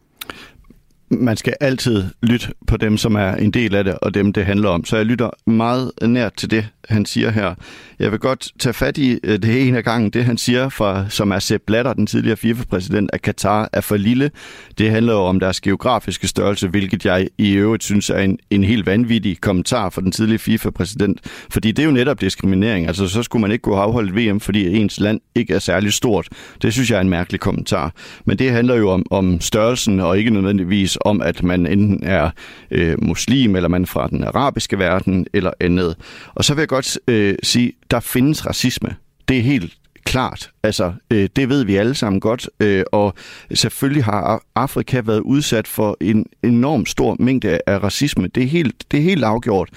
[1.11, 4.45] Man skal altid lytte på dem, som er en del af det, og dem, det
[4.45, 4.85] handler om.
[4.85, 7.55] Så jeg lytter meget nært til det, han siger her.
[7.99, 11.09] Jeg vil godt tage fat i øh, det ene af gangen, det han siger, fra,
[11.09, 14.31] som er Sepp Blatter, den tidligere FIFA-præsident, at Katar er for lille.
[14.77, 18.63] Det handler jo om deres geografiske størrelse, hvilket jeg i øvrigt synes er en, en
[18.63, 21.19] helt vanvittig kommentar fra den tidligere FIFA-præsident.
[21.49, 22.87] Fordi det er jo netop diskriminering.
[22.87, 25.93] Altså, så skulle man ikke kunne afholde et VM, fordi ens land ikke er særlig
[25.93, 26.27] stort.
[26.61, 27.93] Det synes jeg er en mærkelig kommentar.
[28.25, 32.29] Men det handler jo om, om størrelsen, og ikke nødvendigvis om, at man enten er
[32.71, 35.95] øh, muslim, eller man er fra den arabiske verden, eller andet.
[36.33, 38.95] Og så vil jeg godt øh, sige, der findes racisme.
[39.27, 40.51] Det er helt klart.
[40.63, 43.13] Altså, øh, det ved vi alle sammen godt, øh, og
[43.53, 48.27] selvfølgelig har Afrika været udsat for en enorm stor mængde af racisme.
[48.27, 49.69] Det er helt, det er helt afgjort.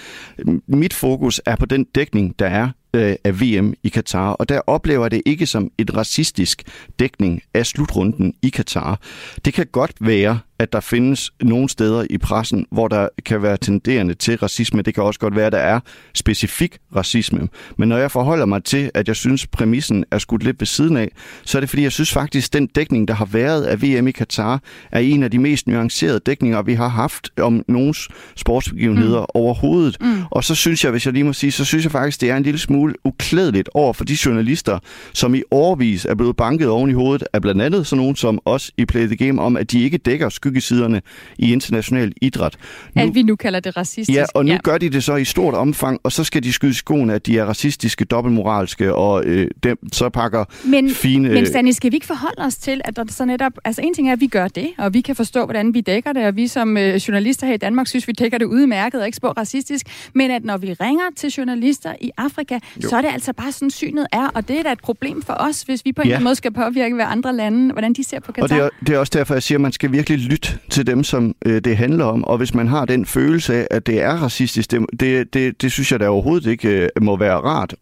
[0.66, 4.60] Mit fokus er på den dækning, der er øh, af VM i Katar, og der
[4.66, 6.62] oplever jeg det ikke som et racistisk
[6.98, 9.00] dækning af slutrunden i Katar.
[9.44, 13.56] Det kan godt være, at der findes nogle steder i pressen, hvor der kan være
[13.56, 14.82] tenderende til racisme.
[14.82, 15.80] Det kan også godt være, at der er
[16.14, 17.48] specifik racisme.
[17.78, 20.96] Men når jeg forholder mig til, at jeg synes, præmissen er skudt lidt ved siden
[20.96, 21.10] af,
[21.44, 24.08] så er det fordi, jeg synes faktisk, at den dækning, der har været af VM
[24.08, 24.60] i Katar,
[24.92, 29.26] er en af de mest nuancerede dækninger, vi har haft om nogens sportsbegivenheder mm.
[29.34, 29.96] overhovedet.
[30.00, 30.22] Mm.
[30.30, 32.36] Og så synes jeg, hvis jeg lige må sige, så synes jeg faktisk, det er
[32.36, 34.78] en lille smule uklædeligt over for de journalister,
[35.12, 38.40] som i årvis er blevet banket oven i hovedet af blandt andet sådan nogen som
[38.44, 41.02] os i Play the Game, om at de ikke dækker skyggesiderne
[41.38, 42.56] i international idræt.
[42.94, 44.16] Nu, at vi nu kalder det racistisk.
[44.16, 44.58] Ja, og nu ja.
[44.62, 47.38] gør de det så i stort omfang, og så skal de skyde skoene, at de
[47.38, 51.28] er racistiske, dobbeltmoralske, og øh, dem så pakker men, fine...
[51.28, 53.52] Men Stanley, skal vi ikke forholde os til, at der så netop...
[53.64, 56.12] Altså en ting er, at vi gør det, og vi kan forstå, hvordan vi dækker
[56.12, 59.06] det, og vi som øh, journalister her i Danmark synes, vi dækker det udmærket og
[59.06, 62.88] ikke spor racistisk, men at når vi ringer til journalister i Afrika, jo.
[62.88, 65.36] så er det altså bare sådan, synet er, og det er da et problem for
[65.40, 66.18] os, hvis vi på en ja.
[66.18, 68.42] måde skal påvirke, hvad andre lande, hvordan de ser på Katar.
[68.42, 70.33] Og det er, det er også derfor, jeg siger, at man skal virkelig lytte
[70.70, 72.24] til dem, som øh, det handler om.
[72.24, 75.72] Og hvis man har den følelse af, at det er racistisk, det, det, det, det
[75.72, 77.74] synes jeg da overhovedet ikke øh, må være rart.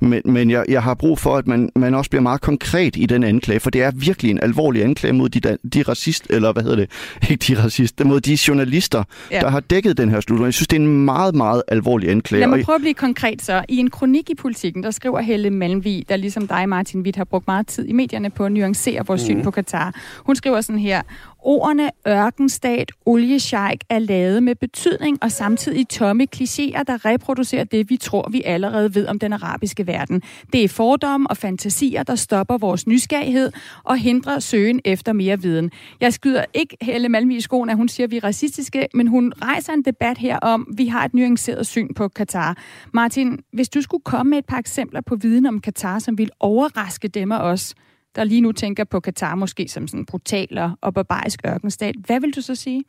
[0.00, 3.06] Men, men jeg, jeg har brug for, at man, man også bliver meget konkret i
[3.06, 6.62] den anklage, for det er virkelig en alvorlig anklage mod de, de racist, eller hvad
[6.62, 6.90] hedder det,
[7.30, 9.40] ikke de racist, mod de journalister, ja.
[9.40, 10.44] der har dækket den her slut.
[10.44, 12.40] Jeg synes, det er en meget, meget alvorlig anklage.
[12.40, 13.64] Lad mig prøve at blive konkret så.
[13.68, 17.24] I en kronik i politikken, der skriver Helle Malmvig, der ligesom dig, Martin Witt, har
[17.24, 19.26] brugt meget tid i medierne på at nuancere vores mm.
[19.26, 19.94] syn på Katar.
[20.24, 21.02] Hun skriver sådan her,
[21.42, 27.96] Ordene ørkenstat, oliesjejk er lavet med betydning og samtidig tomme klichéer, der reproducerer det, vi
[27.96, 30.22] tror, vi allerede ved om den arabiske verden.
[30.52, 33.52] Det er fordomme og fantasier, der stopper vores nysgerrighed
[33.84, 35.70] og hindrer søgen efter mere viden.
[36.00, 39.06] Jeg skyder ikke Helle Malmi i skoen, at hun siger, at vi er racistiske, men
[39.06, 42.56] hun rejser en debat her om, at vi har et nuanceret syn på Katar.
[42.94, 46.30] Martin, hvis du skulle komme med et par eksempler på viden om Katar, som vil
[46.40, 47.74] overraske dem og os,
[48.16, 51.94] der lige nu tænker på Katar måske som sådan en brutal og barbarisk ørkenstat.
[52.06, 52.84] Hvad vil du så sige?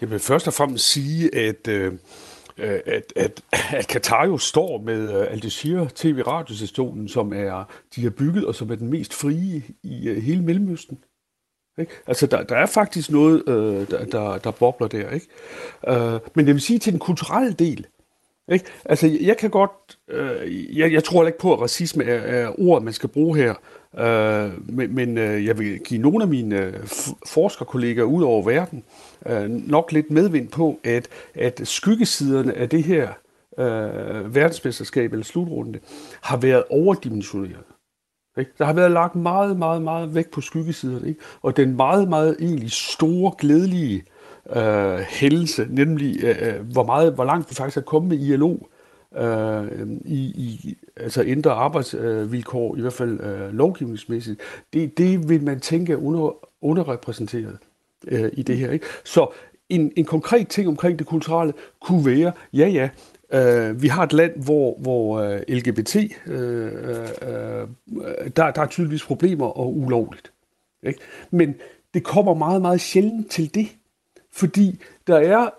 [0.00, 1.92] Jeg vil først og fremmest sige, at, øh,
[2.56, 3.42] at, at,
[3.72, 8.54] at Katar jo står med øh, Al Jazeera tv-radiostationen, som er, de har bygget, og
[8.54, 10.98] som er den mest frie i øh, hele Mellemøsten.
[11.78, 11.92] Ikke?
[12.06, 15.10] Altså, der, der er faktisk noget, øh, der, der, der bobler der.
[15.10, 15.26] Ikke?
[15.88, 17.86] Øh, men jeg vil sige til den kulturelle del,
[18.52, 18.64] ikke?
[18.84, 19.98] Altså, jeg kan godt...
[20.10, 23.54] Øh, jeg, jeg tror ikke på, at racisme er, er ordet, man skal bruge her.
[23.98, 26.72] Øh, men men øh, jeg vil give nogle af mine øh,
[27.26, 28.84] forskerkollegaer ud over verden
[29.26, 33.08] øh, nok lidt medvind på, at, at skyggesiderne af det her
[33.58, 35.78] øh, verdensmesterskab eller slutrunde
[36.22, 37.64] har været overdimensioneret.
[38.38, 38.50] Ikke?
[38.58, 41.08] Der har været lagt meget, meget, meget vægt på skyggesiderne.
[41.08, 41.20] Ikke?
[41.42, 44.04] Og den meget, meget egentlig store, glædelige
[44.56, 48.56] øh, hændelse, nemlig øh, øh, hvor meget, hvor langt vi faktisk er kommet med ILO
[49.16, 54.40] øh, øhm, i, i altså indre arbejdsvilkår, i hvert fald øh, lovgivningsmæssigt,
[54.72, 57.58] det, det vil man tænke er under, underrepræsenteret
[58.08, 58.70] øh, i det her.
[58.70, 58.86] Ikke?
[59.04, 59.26] Så
[59.68, 62.88] en, en konkret ting omkring det kulturelle kunne være, ja ja,
[63.34, 66.38] Uh, vi har et land, hvor, hvor øh, uh, LGBT, uh, uh,
[68.36, 70.32] der, der er tydeligvis problemer og ulovligt.
[70.82, 70.98] Ikke?
[71.30, 71.54] Men
[71.94, 73.68] det kommer meget, meget sjældent til det.
[74.34, 75.50] Fordi der er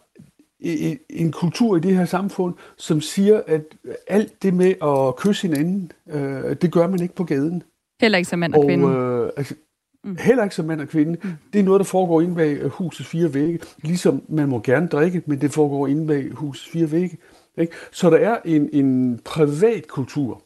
[1.09, 3.61] en kultur i det her samfund, som siger, at
[4.07, 7.63] alt det med at kysse hinanden, øh, det gør man ikke på gaden.
[8.01, 8.87] Heller ikke som mand og, og kvinde.
[8.87, 9.55] Øh, altså,
[10.03, 10.17] mm.
[10.19, 11.17] Heller ikke som mand og kvinde.
[11.23, 11.29] Mm.
[11.53, 13.59] Det er noget, der foregår inde bag husets fire vægge.
[13.83, 17.17] Ligesom man må gerne drikke, men det foregår inde bag husets fire vægge.
[17.57, 17.73] Ikke?
[17.91, 20.43] Så der er en, en privat kultur.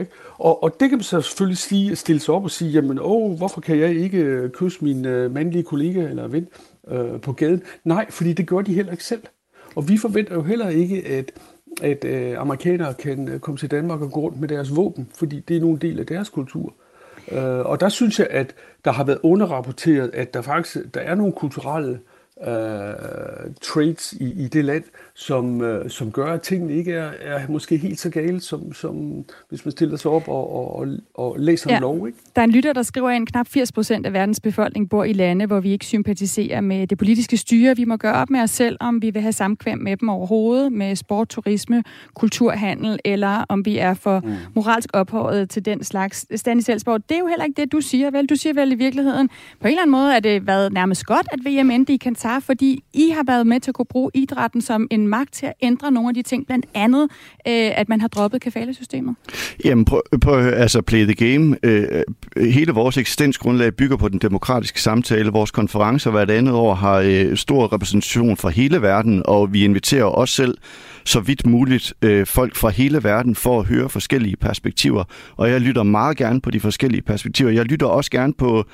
[0.00, 0.10] Ikke?
[0.38, 3.36] Og, og det kan man så selvfølgelig sige, stille sig op og sige, jamen, åh,
[3.36, 6.48] hvorfor kan jeg ikke kysse min øh, mandlige kollega eller ven?
[6.90, 7.62] Øh, på gaden.
[7.84, 9.22] Nej, fordi det gør de heller ikke selv.
[9.76, 11.32] Og vi forventer jo heller ikke, at,
[11.82, 15.40] at øh, amerikanere kan øh, komme til Danmark og gå rundt med deres våben, fordi
[15.40, 16.74] det er en del af deres kultur.
[17.32, 21.14] Øh, og der synes jeg, at der har været underrapporteret, at der faktisk der er
[21.14, 22.00] nogle kulturelle
[22.40, 27.40] uh, traits i, i det land, som, uh, som gør, at tingene ikke er, er
[27.48, 31.36] måske helt så gale, som, som hvis man stiller sig op og, og, og, og
[31.38, 31.76] læser ja.
[31.76, 32.06] en lov.
[32.06, 32.18] Ikke?
[32.36, 35.12] Der er en lytter, der skriver, at knap 80 procent af verdens befolkning bor i
[35.12, 37.76] lande, hvor vi ikke sympatiserer med det politiske styre.
[37.76, 40.72] Vi må gøre op med os selv, om vi vil have samkvem med dem overhovedet,
[40.72, 41.82] med sport, turisme,
[42.14, 44.32] kulturhandel, eller om vi er for mm.
[44.54, 47.08] moralsk ophøjet til den slags stand i selvsport.
[47.08, 48.26] Det er jo heller ikke det, du siger, vel?
[48.26, 49.28] Du siger vel i virkeligheden,
[49.60, 51.96] på en eller anden måde er det været nærmest godt, at VM endte i
[52.26, 55.46] Katar, fordi I har været med til at kunne bruge idrætten som en magt til
[55.46, 57.02] at ændre nogle af de ting, blandt andet,
[57.48, 59.14] øh, at man har droppet kafalesystemet?
[59.64, 61.56] Jamen, prøv, prøv altså play the game.
[61.62, 62.02] Øh,
[62.36, 65.30] øh, hele vores eksistensgrundlag bygger på den demokratiske samtale.
[65.30, 70.18] Vores konferencer hvert andet år har øh, stor repræsentation fra hele verden, og vi inviterer
[70.18, 70.58] os selv
[71.06, 75.04] så vidt muligt øh, folk fra hele verden for at høre forskellige perspektiver.
[75.36, 77.50] Og jeg lytter meget gerne på de forskellige perspektiver.
[77.50, 78.64] Jeg lytter også gerne på,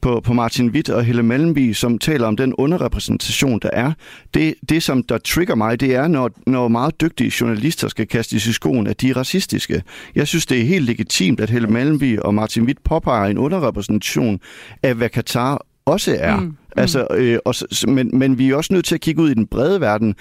[0.00, 3.92] på, på Martin Witt og Helle Mellemby, som taler om den underrepræsentation, der er.
[4.34, 8.36] Det, det som der trigger mig, det er, når, når meget dygtige journalister skal kaste
[8.36, 9.82] i skoen, at de er racistiske.
[10.14, 14.40] Jeg synes, det er helt legitimt, at Helle Mellemby og Martin Witt påpeger en underrepræsentation
[14.82, 16.40] af, hvad Katar også er.
[16.40, 16.56] Mm.
[16.76, 16.80] Mm.
[16.80, 17.54] Altså, øh, og,
[17.88, 20.14] men, men vi er også nødt til at kigge ud i den brede verden.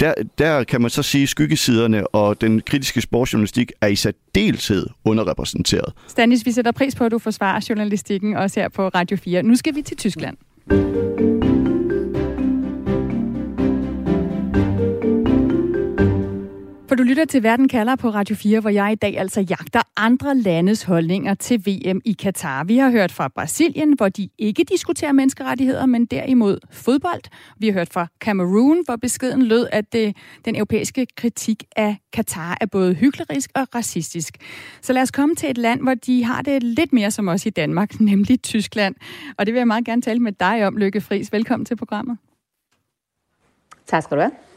[0.00, 4.86] Der, der kan man så sige, at skyggesiderne og den kritiske sportsjournalistik er i særdeleshed
[5.04, 5.92] underrepræsenteret.
[6.08, 9.42] Stanis, vi sætter pris på, at du forsvarer journalistikken også her på Radio 4.
[9.42, 10.36] Nu skal vi til Tyskland.
[16.92, 19.80] For du lytter til Verden kalder på Radio 4, hvor jeg i dag altså jagter
[19.96, 22.64] andre landes holdninger til VM i Katar.
[22.64, 27.20] Vi har hørt fra Brasilien, hvor de ikke diskuterer menneskerettigheder, men derimod fodbold.
[27.58, 32.58] Vi har hørt fra Cameroon, hvor beskeden lød, at det, den europæiske kritik af Katar
[32.60, 34.36] er både hyklerisk og racistisk.
[34.82, 37.46] Så lad os komme til et land, hvor de har det lidt mere som os
[37.46, 38.94] i Danmark, nemlig Tyskland.
[39.38, 41.32] Og det vil jeg meget gerne tale med dig om, Lykke Friis.
[41.32, 42.18] Velkommen til programmet.
[43.86, 44.51] Tak skal du have.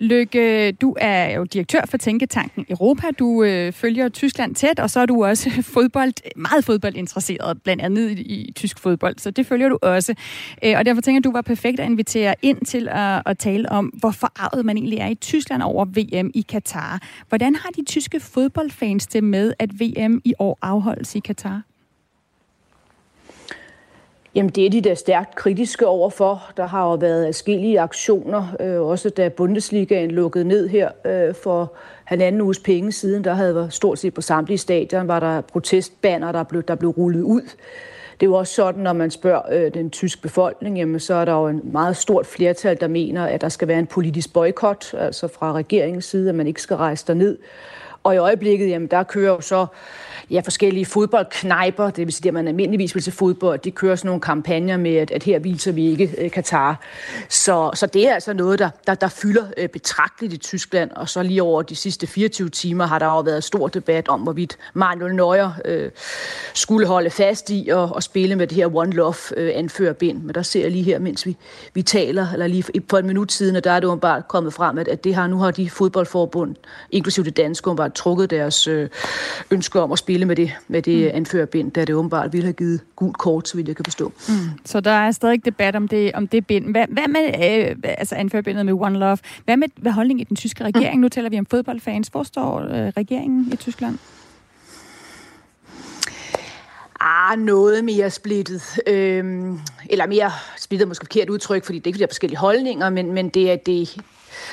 [0.00, 3.10] Lykke, du er jo direktør for Tænketanken Europa.
[3.18, 8.10] Du øh, følger Tyskland tæt, og så er du også fodbold, meget fodboldinteresseret, blandt andet
[8.10, 10.14] i, i tysk fodbold, så det følger du også.
[10.64, 13.72] Øh, og derfor tænker jeg, du var perfekt at invitere ind til at, at tale
[13.72, 17.02] om, hvor forarvet man egentlig er i Tyskland over VM i Katar.
[17.28, 21.62] Hvordan har de tyske fodboldfans det med, at VM i år afholdes i Katar?
[24.34, 26.50] Jamen det er de der stærkt kritiske overfor.
[26.56, 31.72] Der har jo været adskillige aktioner, øh, også da Bundesligaen lukkede ned her øh, for
[32.04, 33.24] halvanden uges penge siden.
[33.24, 36.90] Der havde været stort set på samtlige stadion, var der protestbanner, der blev, der blev
[36.90, 37.42] rullet ud.
[38.20, 41.24] Det er jo også sådan, når man spørger øh, den tyske befolkning, jamen, så er
[41.24, 44.94] der jo en meget stort flertal, der mener, at der skal være en politisk boykot,
[44.94, 47.38] altså fra regeringens side, at man ikke skal rejse derned.
[48.02, 49.66] Og i øjeblikket, jamen, der kører jo så
[50.30, 54.08] ja, forskellige fodboldknejper, det vil sige, at man almindeligvis vil til fodbold, de kører sådan
[54.08, 56.80] nogle kampagner med, at, at her viser vi ikke øh, Katar.
[57.28, 61.08] Så, så det er altså noget, der, der, der fylder øh, betragteligt i Tyskland, og
[61.08, 64.58] så lige over de sidste 24 timer har der jo været stor debat om, hvorvidt
[64.74, 65.90] Manuel Neuer øh,
[66.54, 70.22] skulle holde fast i og, og spille med det her One Love øh, anførerbind.
[70.22, 71.36] Men der ser jeg lige her, mens vi,
[71.74, 74.78] vi taler, eller lige for en minut siden, at der er det bare kommet frem,
[74.78, 76.56] at, at det har, nu har de fodboldforbund,
[76.90, 78.88] inklusive det danske, bare trukket deres øh,
[79.50, 81.16] ønske om at spille spille med det, med det mm.
[81.16, 84.12] anførerbind, da det åbenbart ville have givet gult kort, så vidt jeg kan forstå.
[84.28, 84.34] Mm.
[84.64, 86.70] Så der er stadig debat om det, om det bind.
[86.70, 87.26] Hvad, hvad med
[87.70, 89.18] øh, altså anførerbindet med One Love?
[89.44, 90.94] Hvad med hvad holdning i den tyske regering?
[90.94, 91.00] Mm.
[91.00, 92.08] Nu taler vi om fodboldfans.
[92.08, 93.98] Hvor står øh, regeringen i Tyskland?
[97.00, 98.62] Ah, noget mere splittet.
[98.86, 99.58] Øhm,
[99.90, 102.90] eller mere splittet måske forkert udtryk, fordi det er ikke, fordi der er forskellige holdninger,
[102.90, 103.96] men, men det er det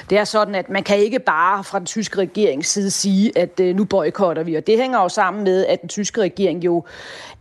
[0.10, 3.60] det er sådan, at man kan ikke bare fra den tyske regerings side sige, at
[3.60, 4.56] øh, nu boykotter vi.
[4.56, 6.84] Og det hænger jo sammen med, at den tyske regering jo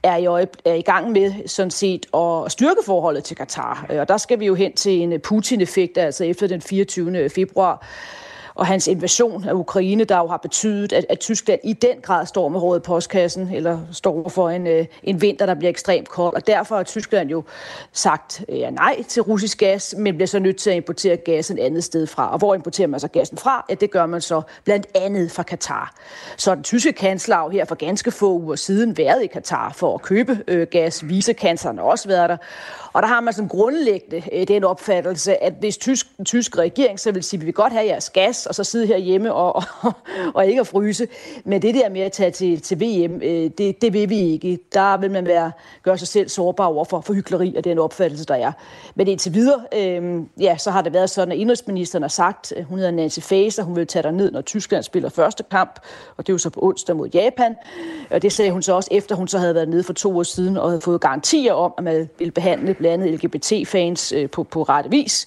[0.03, 3.87] er i, er i gang med sådan set at styrke forholdet til Katar.
[3.91, 7.29] Øh, og der skal vi jo hen til en Putin-effekt, altså efter den 24.
[7.29, 7.87] februar,
[8.55, 12.27] og hans invasion af Ukraine, der jo har betydet, at, at Tyskland i den grad
[12.27, 16.35] står med rådet postkassen, eller står for en, øh, en vinter, der bliver ekstremt kold.
[16.35, 17.43] Og derfor har Tyskland jo
[17.93, 21.51] sagt øh, ja, nej til russisk gas, men bliver så nødt til at importere gas
[21.51, 22.33] et andet sted fra.
[22.33, 23.65] Og hvor importerer man så gassen fra?
[23.71, 25.95] Ja, det gør man så blandt andet fra Katar.
[26.37, 30.03] Så den tyske kansler her for ganske få uger siden været i Katar for at
[30.03, 31.09] købe øh, gas.
[31.09, 32.37] Vicekansleren har også været der.
[32.93, 37.01] Og der har man sådan grundlæggende øh, den opfattelse, at hvis tysk, den tyske regering
[37.01, 39.57] så vil sige, at vi vil godt have jeres gas, og så sidde herhjemme og,
[39.57, 39.93] og,
[40.35, 41.09] og ikke at fryse.
[41.45, 44.59] Men det der med at tage til, til VM, øh, det, det vil vi ikke.
[44.75, 48.25] Der vil man være, gøre sig selv sårbar over for, for hyggeleri og den opfattelse,
[48.25, 48.53] der er.
[48.95, 52.79] Men indtil videre, øh, ja, så har det været sådan, at indrigsministeren har sagt, hun
[52.79, 55.81] hedder Nancy Faeser, hun vil tage der ned, når Tyskland spiller første kamp,
[56.17, 57.55] og det er jo så på onsdag mod Japan.
[58.11, 60.23] Og det sagde hun så også, efter hun så havde været nede for to år
[60.23, 64.43] siden og havde fået garantier om, at man ville behandle blandt andet LGBT-fans øh, på,
[64.43, 65.27] på rette vis.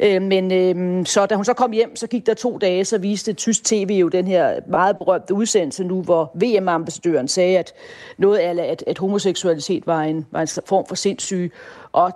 [0.00, 2.98] Øh, men øh, så da hun så kom hjem, så gik der to dage, så
[2.98, 7.72] viste tysk tv jo den her meget berømte udsendelse nu, hvor VM-ambassadøren sagde, at
[8.18, 11.50] noget af at, at homoseksualitet var en, var en form for sindssyge.
[11.92, 12.12] Og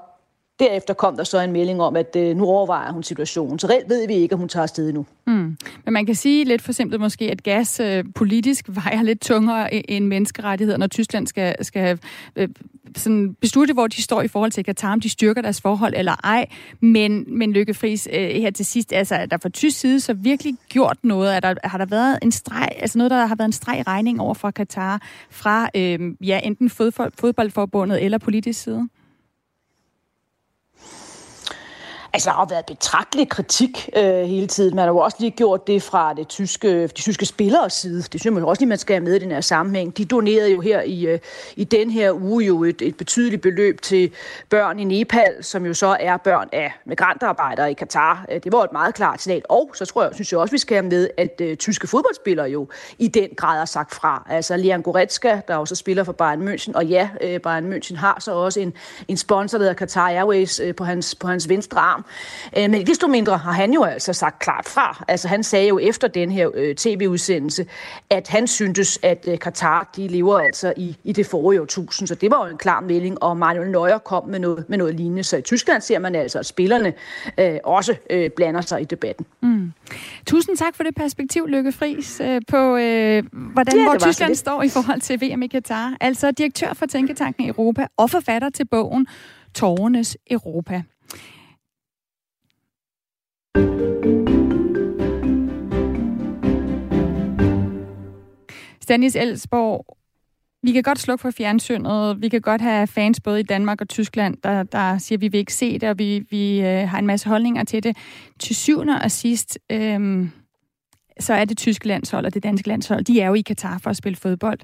[0.59, 3.59] Derefter kom der så en melding om, at øh, nu overvejer hun situationen.
[3.59, 5.06] Så reelt ved vi ikke, om hun tager afsted nu.
[5.26, 5.56] Mm.
[5.84, 9.68] Men man kan sige lidt for simpelt måske, at gas øh, politisk vejer lidt tungere
[9.72, 11.98] øh, end menneskerettigheder, når Tyskland skal, skal
[12.36, 12.48] øh,
[12.96, 16.14] sådan beslutte, hvor de står i forhold til Katar, om de styrker deres forhold eller
[16.24, 16.46] ej.
[16.80, 20.14] Men, men Lykke Friis, øh, her til sidst, altså, er der fra tysk side så
[20.14, 21.36] virkelig gjort noget?
[21.36, 24.20] Er der, har der været en streg, altså noget, der har været en streg regning
[24.20, 28.88] over for Katar fra øh, ja, enten fodboldforbundet eller politisk side?
[32.12, 34.76] Altså, der har været betragtelig kritik øh, hele tiden.
[34.76, 38.02] Man har jo også lige gjort det fra det tyske, de tyske spillere side.
[38.02, 39.96] Det synes man også lige, man skal have med i den her sammenhæng.
[39.96, 41.18] De donerede jo her i, øh,
[41.56, 44.12] i den her uge jo et, et betydeligt beløb til
[44.50, 48.26] børn i Nepal, som jo så er børn af migrantarbejdere i Katar.
[48.30, 49.42] Øh, det var et meget klart signal.
[49.48, 52.46] Og så tror jeg, synes jeg også, vi skal have med, at øh, tyske fodboldspillere
[52.50, 54.26] jo i den grad har sagt fra.
[54.30, 58.16] Altså Leon Goretzka, der også spiller for Bayern München, og ja, øh, Bayern München har
[58.20, 58.72] så også en,
[59.09, 61.97] en sponsor, der hedder Qatar Airways, øh, på, hans, på hans venstre arm.
[62.57, 65.05] Øh, men desto mindre har han jo altså sagt klart fra.
[65.09, 67.66] Altså han sagde jo efter den her øh, tv-udsendelse,
[68.11, 72.09] at han syntes, at øh, Katar de lever altså i, i det forrige årtusind.
[72.09, 74.94] Så det var jo en klar melding, og Manuel Neuer kom med noget, med noget
[74.94, 75.24] lignende.
[75.24, 76.92] Så i Tyskland ser man altså, at spillerne
[77.38, 79.26] øh, også øh, blander sig i debatten.
[79.40, 79.72] Mm.
[80.26, 84.62] Tusind tak for det perspektiv, Lykke Friis, øh, på øh, hvordan ja, hvor Tyskland står
[84.62, 85.96] i forhold til VM i Katar.
[86.01, 89.07] Altså direktør for Tænketanken Europa og forfatter til bogen
[89.55, 90.82] Tårernes Europa.
[98.88, 99.96] Stanis Elsborg,
[100.62, 102.22] vi kan godt slukke for fjernsynet.
[102.22, 105.28] Vi kan godt have fans både i Danmark og Tyskland, der, der siger, at vi
[105.28, 107.96] vil ikke se det, og vi, vi øh, har en masse holdninger til det.
[108.38, 110.28] Til syvende og sidst, øh,
[111.20, 113.90] så er det tyske landshold og det danske landshold, de er jo i Katar for
[113.90, 114.59] at spille fodbold.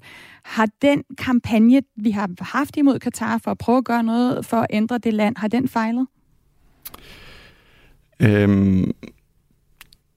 [0.45, 4.57] Har den kampagne, vi har haft imod Katar for at prøve at gøre noget for
[4.57, 6.07] at ændre det land, har den fejlet?
[8.21, 8.93] Øhm,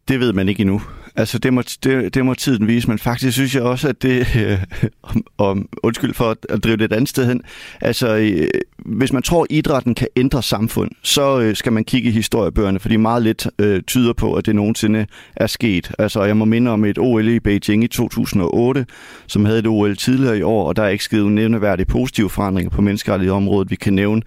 [0.07, 0.81] det ved man ikke endnu.
[1.17, 4.27] Altså, det må, det, det må tiden vise, men faktisk synes jeg også, at det,
[4.35, 4.63] øh,
[5.03, 7.41] om, om, undskyld for at, at drive det et andet sted hen,
[7.81, 8.47] altså, øh,
[8.85, 12.79] hvis man tror, at idrætten kan ændre samfund, så øh, skal man kigge i historiebøgerne,
[12.79, 15.05] fordi meget lidt øh, tyder på, at det nogensinde
[15.35, 15.91] er sket.
[15.99, 18.85] Altså, jeg må minde om et OL i Beijing i 2008,
[19.27, 22.69] som havde et OL tidligere i år, og der er ikke sket nævneværdige positive forandringer
[22.69, 23.71] på menneskerettighedsområdet.
[23.71, 24.21] Vi kan nævne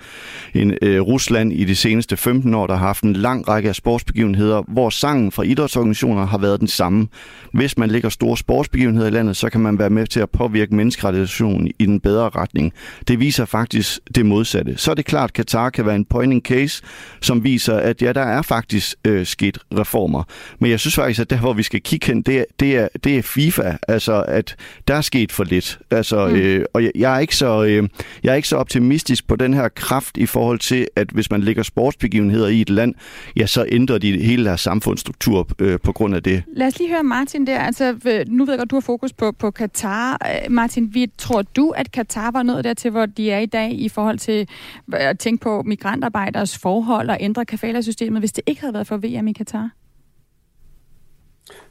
[0.55, 3.74] en øh, Rusland i de seneste 15 år, der har haft en lang række af
[3.74, 7.09] sportsbegivenheder, hvor sangen fra idrætsorganisationer har været den samme.
[7.53, 10.74] Hvis man lægger store sportsbegivenheder i landet, så kan man være med til at påvirke
[10.74, 12.72] menneskerettighedssituationen i den bedre retning.
[13.09, 14.76] Det viser faktisk det modsatte.
[14.76, 16.83] Så er det klart, at Katar kan være en pointing case,
[17.20, 20.22] som viser, at ja, der er faktisk øh, sket reformer.
[20.59, 22.89] Men jeg synes faktisk, at der, hvor vi skal kigge hen, det er, det er,
[23.05, 23.76] det er FIFA.
[23.89, 24.57] Altså, at
[24.89, 25.78] der er sket for lidt.
[25.91, 26.35] Altså, mm.
[26.35, 27.89] øh, og jeg, jeg, er ikke så, øh,
[28.22, 31.41] jeg er ikke så optimistisk på den her kraft i forhold til, at hvis man
[31.41, 32.95] lægger sportsbegivenheder i et land,
[33.37, 36.43] ja, så ændrer de hele deres samfundsstruktur øh, på grund af det.
[36.57, 37.59] Lad os lige høre Martin der.
[37.59, 37.99] Altså,
[38.29, 40.18] nu ved jeg godt, du har fokus på, på Katar.
[40.27, 43.73] Øh, Martin, vi, tror du, at Katar var nået dertil, hvor de er i dag
[43.73, 44.49] i forhold til
[44.93, 49.29] at tænke på migrantarbejderes forhold og ændre kafala-systemet, hvis det ikke havde været for VM
[49.29, 49.71] i Katar?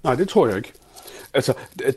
[0.04, 0.74] Nej, det tror jeg ikke.
[1.34, 1.54] Altså,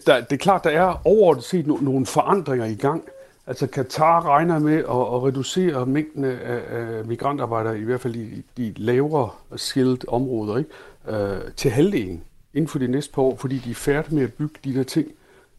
[0.06, 3.02] der, det er klart, der er overordnet set no, nogle forandringer i gang.
[3.46, 8.42] Altså, Katar regner med at, at reducere mængden af, af migrantarbejdere, i hvert fald i
[8.56, 10.70] de lavere skilled områder, ikke?
[11.08, 12.22] Øh, til halvdelen
[12.54, 14.82] inden for de næste par år, fordi de er færdige med at bygge de der
[14.82, 15.08] ting.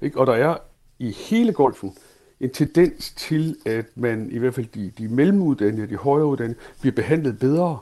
[0.01, 0.19] Ikke?
[0.19, 0.57] Og der er
[0.99, 1.97] i hele golfen
[2.39, 7.39] en tendens til, at man i hvert fald de, de mellemuddannede, de højere bliver behandlet
[7.39, 7.79] bedre.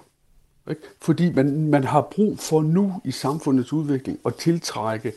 [0.69, 0.81] Ikke?
[1.01, 5.13] Fordi man, man har brug for nu i samfundets udvikling at tiltrække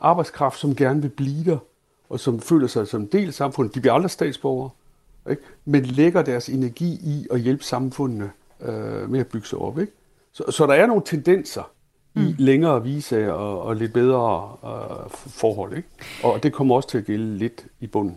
[0.00, 1.58] arbejdskraft, som gerne vil blive der,
[2.08, 3.74] og som føler sig som en del af samfundet.
[3.74, 4.70] De bliver aldrig statsborgere,
[5.30, 5.42] ikke?
[5.64, 8.30] men lægger deres energi i at hjælpe samfundene
[8.60, 9.78] øh, med at bygge sig op.
[9.78, 9.92] Ikke?
[10.32, 11.70] Så, så der er nogle tendenser,
[12.16, 12.22] mm.
[12.22, 15.76] i længere vise og, og lidt bedre uh, forhold.
[15.76, 15.88] Ikke?
[16.22, 18.16] Og det kommer også til at gælde lidt i bunden.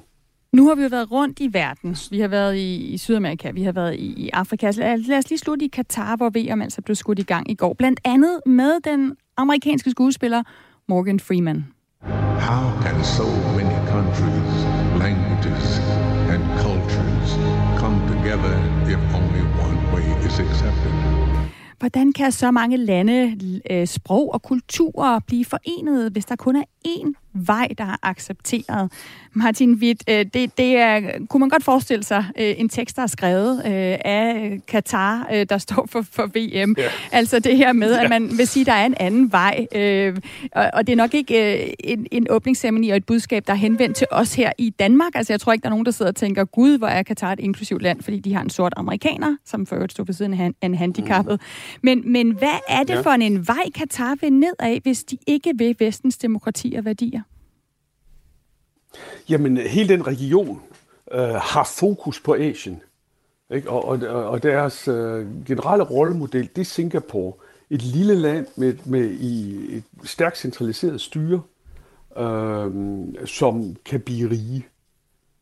[0.54, 1.97] Nu har vi jo været rundt i verden.
[2.12, 4.72] Vi har været i, i Sydamerika, vi har været i, i Afrika.
[4.72, 7.56] Lad, lad os lige slutte i Katar, hvor VM altså blev skudt i gang i
[7.56, 7.74] går.
[7.74, 10.43] Blandt andet med den amerikanske skuespiller
[10.88, 11.66] Morgan Freeman.
[12.39, 13.28] How can so
[13.58, 14.54] many countries,
[15.04, 15.80] languages
[16.34, 17.30] and cultures
[17.78, 18.56] come together
[18.93, 21.19] if only one way is accepted?
[21.80, 23.40] Hvordan kan så mange lande,
[23.72, 28.92] øh, sprog og kulturer blive forenet, hvis der kun er én vej, der er accepteret?
[29.34, 33.02] Martin Witt, øh, det, det er, kunne man godt forestille sig øh, en tekst, der
[33.02, 36.76] er skrevet af Katar, der står for, for VM.
[36.78, 36.90] Ja.
[37.12, 39.66] Altså det her med, at man vil sige, at der er en anden vej.
[40.74, 44.08] Og det er nok ikke en, en åbningsceremoni og et budskab, der er henvendt til
[44.12, 45.12] os her i Danmark.
[45.16, 47.34] Altså jeg tror ikke, der er nogen, der sidder og tænker, gud, hvor er Katar
[47.34, 50.34] et inklusivt land, fordi de har en sort amerikaner, som for øvrigt står ved siden
[50.34, 51.42] af en handicappet.
[51.42, 51.80] Mm.
[51.82, 53.02] Men, men hvad er det ja.
[53.02, 57.19] for en vej, Katar vil ned af, hvis de ikke vil vestens demokrati og værdier?
[59.30, 60.62] Jamen, hele den region
[61.12, 62.82] øh, har fokus på Asien.
[63.52, 63.70] Ikke?
[63.70, 67.34] Og, og, og deres øh, generelle rollemodel, det er Singapore.
[67.70, 71.42] Et lille land med, med i et stærkt centraliseret styre,
[72.18, 72.72] øh,
[73.26, 74.68] som kan blive rige.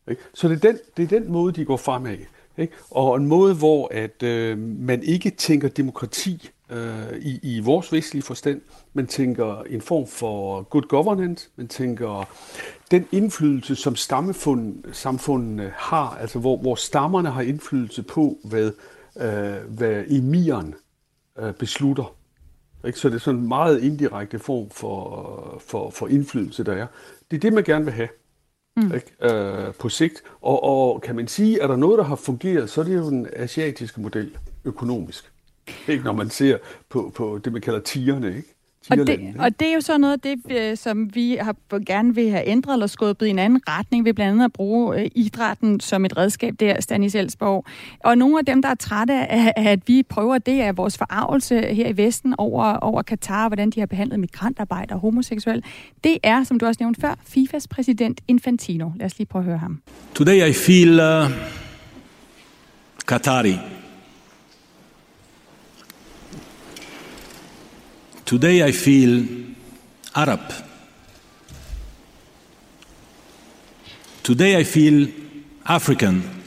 [0.08, 0.22] Ikke?
[0.34, 2.16] Så det er, den, det er den måde, de går fremad.
[2.58, 2.72] Ikke?
[2.90, 8.22] Og en måde, hvor at øh, man ikke tænker demokrati øh, i, i vores vestlige
[8.22, 8.60] forstand,
[8.92, 12.28] man tænker en form for good governance, man tænker
[12.90, 18.72] den indflydelse, som stammesamfundene har, altså hvor, hvor stammerne har indflydelse på, hvad,
[19.20, 20.74] øh, hvad emiren
[21.38, 22.14] øh, beslutter.
[22.86, 22.98] Ikke?
[22.98, 26.86] Så det er sådan en meget indirekte form for, for, for indflydelse, der er.
[27.30, 28.08] Det er det, man gerne vil have
[28.76, 28.94] mm.
[28.94, 29.34] ikke?
[29.34, 30.22] Øh, på sigt.
[30.40, 33.10] Og, og kan man sige, at der noget, der har fungeret, så er det jo
[33.10, 35.32] den asiatiske model økonomisk.
[35.88, 36.58] Ikke når man ser
[36.88, 38.54] på, på det, man kalder tierne, ikke?
[38.90, 41.56] Og det, og det er jo så noget af det, øh, som vi har
[41.86, 45.00] gerne vil have ændret eller skubbet i en anden retning, ved blandt andet at bruge
[45.00, 47.64] øh, idrætten som et redskab der, Stanis Elsborg.
[48.04, 51.60] Og nogle af dem, der er trætte af, at vi prøver, det er vores forarvelse
[51.60, 55.62] her i Vesten over, over Katar, hvordan de har behandlet migrantarbejdere og homoseksuelle.
[56.04, 58.90] Det er, som du også nævnte før, FIFAs præsident Infantino.
[58.96, 59.80] Lad os lige prøve at høre ham.
[60.14, 61.30] Today I feel uh,
[63.06, 63.77] Qatari.
[68.28, 69.26] Today I feel
[70.14, 70.52] Arab.
[74.22, 75.08] Today I feel
[75.64, 76.44] African.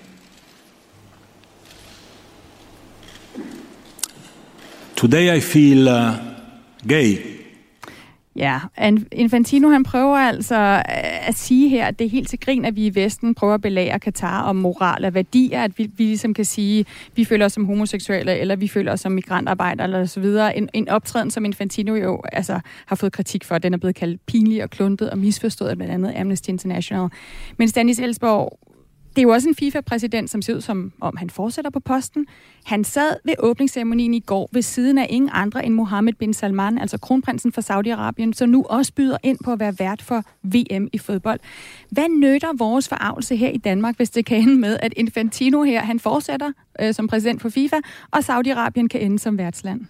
[4.96, 6.20] Today I feel uh,
[6.86, 7.41] gay.
[8.36, 8.60] Ja,
[9.12, 12.76] Infantino han prøver altså øh, at sige her, at det er helt til grin, at
[12.76, 16.34] vi i Vesten prøver at belære Katar om moral og værdier, at vi, vi ligesom
[16.34, 20.20] kan sige, vi føler os som homoseksuelle, eller vi føler os som migrantarbejdere, eller så
[20.20, 20.58] videre.
[20.58, 24.26] En, en optræden, som Infantino jo altså, har fået kritik for, den er blevet kaldt
[24.26, 27.10] pinlig og kluntet og misforstået af blandt andet Amnesty International.
[27.58, 28.60] Men Stanis Elsborg,
[29.16, 32.28] det er jo også en FIFA-præsident, som ser ud som om han fortsætter på posten.
[32.64, 36.78] Han sad ved åbningsceremonien i går ved siden af ingen andre end Mohammed bin Salman,
[36.78, 40.88] altså kronprinsen fra Saudi-Arabien, som nu også byder ind på at være vært for VM
[40.94, 41.40] i fodbold.
[41.90, 45.82] Hvad nytter vores forarvelse her i Danmark, hvis det kan ende med, at Infantino her,
[45.82, 46.52] han fortsætter
[46.82, 47.76] øh, som præsident for FIFA,
[48.12, 49.82] og Saudi-Arabien kan ende som værtsland?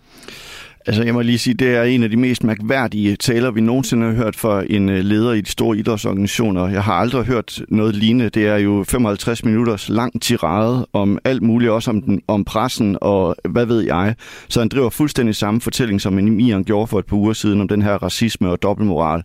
[0.85, 4.05] Altså, jeg må lige sige, det er en af de mest mærkværdige taler, vi nogensinde
[4.05, 6.67] har hørt fra en øh, leder i de store idrætsorganisationer.
[6.67, 8.29] Jeg har aldrig hørt noget lignende.
[8.29, 12.97] Det er jo 55 minutters lang tirade om alt muligt, også om, den, om pressen
[13.01, 14.15] og hvad ved jeg.
[14.49, 17.67] Så han driver fuldstændig samme fortælling, som Emiren gjorde for et par uger siden om
[17.67, 19.23] den her racisme og dobbeltmoral.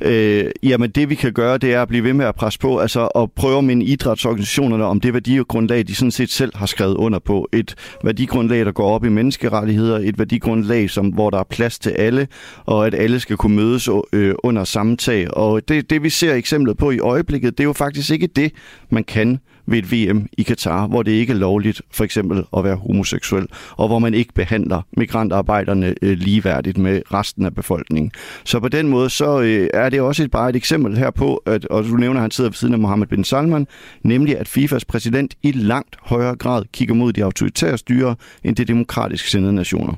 [0.00, 2.78] Øh, jamen, det vi kan gøre, det er at blive ved med at presse på,
[2.78, 7.18] altså at prøve med idrætsorganisationerne om det værdigrundlag, de sådan set selv har skrevet under
[7.18, 7.48] på.
[7.52, 7.74] Et
[8.04, 12.28] værdigrundlag, der går op i menneskerettigheder, et værdigrundlag, som, hvor der er plads til alle,
[12.66, 15.36] og at alle skal kunne mødes øh, under samme tag.
[15.36, 18.52] Og det, det, vi ser eksemplet på i øjeblikket, det er jo faktisk ikke det,
[18.90, 19.38] man kan
[19.70, 23.46] ved et VM i Katar, hvor det ikke er lovligt for eksempel at være homoseksuel,
[23.70, 28.12] og hvor man ikke behandler migrantarbejderne øh, ligeværdigt med resten af befolkningen.
[28.44, 31.36] Så på den måde, så øh, er det også et, bare et eksempel her på,
[31.36, 33.66] at, og du nævner, at han sidder ved siden af Mohammed bin Salman,
[34.02, 38.64] nemlig at FIFAs præsident i langt højere grad kigger mod de autoritære styre end de
[38.64, 39.94] demokratisk sindede nationer.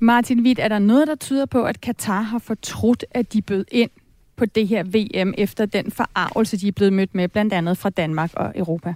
[0.00, 3.64] Martin Witt, er der noget, der tyder på, at Katar har fortrudt, at de bød
[3.70, 3.90] ind
[4.36, 7.90] på det her VM efter den forarvelse, de er blevet mødt med, blandt andet fra
[7.90, 8.94] Danmark og Europa?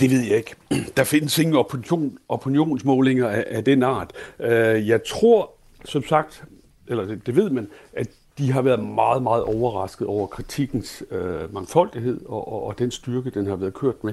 [0.00, 0.54] Det ved jeg ikke.
[0.96, 4.12] Der findes ingen opinion, opinionsmålinger af, af den art.
[4.40, 5.50] Øh, jeg tror,
[5.84, 6.44] som sagt,
[6.86, 11.54] eller det, det ved man, at de har været meget, meget overrasket over kritikens øh,
[11.54, 14.12] mangfoldighed og, og, og den styrke, den har været kørt med.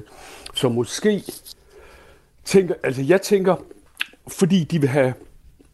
[0.54, 1.22] Så måske
[2.44, 3.56] tænker, altså jeg tænker,
[4.28, 5.14] fordi de vil have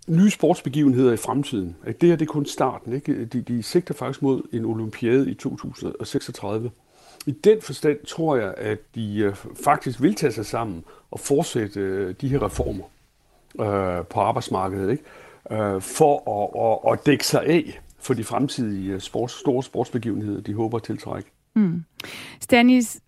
[0.09, 1.77] nye sportsbegivenheder i fremtiden.
[1.85, 2.93] At Det her det er kun starten.
[2.93, 3.25] Ikke?
[3.25, 6.71] De, de sigter faktisk mod en olympiade i 2036.
[7.27, 9.35] i den forstand tror jeg, at de øh,
[9.65, 12.85] faktisk vil tage sig sammen og fortsætte øh, de her reformer
[13.61, 15.05] øh, på arbejdsmarkedet, ikke?
[15.51, 20.41] Øh, for at, at, at dække sig af for de fremtidige øh, sports, store sportsbegivenheder,
[20.41, 21.31] de håber at tiltrække.
[21.55, 21.85] Mm.
[22.41, 23.01] Stanis,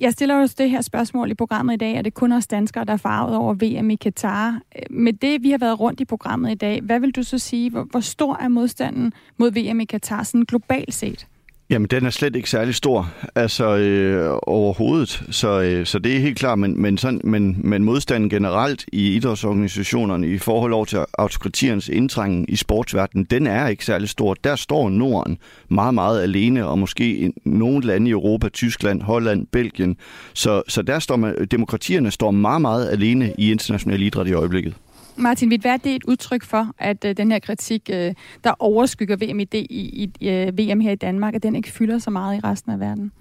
[0.00, 2.84] jeg stiller jo det her spørgsmål i programmet i dag, er det kun os danskere,
[2.84, 4.60] der er farvet over VM i Katar.
[4.76, 7.38] Øh, med det, vi har været rundt i programmet i dag, hvad vil du så
[7.38, 11.26] sige, hvor, hvor stor er modstanden mod VM i Katar sådan globalt set?
[11.70, 16.20] Jamen, den er slet ikke særlig stor, altså øh, overhovedet, så, øh, så det er
[16.20, 20.98] helt klart, men, men, sådan, men, men modstanden generelt i idrætsorganisationerne i forhold over til
[21.18, 24.34] autokratiernes indtrængen i sportsverdenen, den er ikke særlig stor.
[24.34, 29.96] Der står Norden meget, meget alene, og måske nogle lande i Europa, Tyskland, Holland, Belgien,
[30.34, 34.74] så, så der står man, demokratierne står meget, meget alene i international idræt i øjeblikket.
[35.20, 38.14] Martin Witt, hvad er det et udtryk for, at øh, den her kritik, øh,
[38.44, 41.98] der overskygger VMID i, i, i øh, VM her i Danmark, at den ikke fylder
[41.98, 43.12] så meget i resten af verden?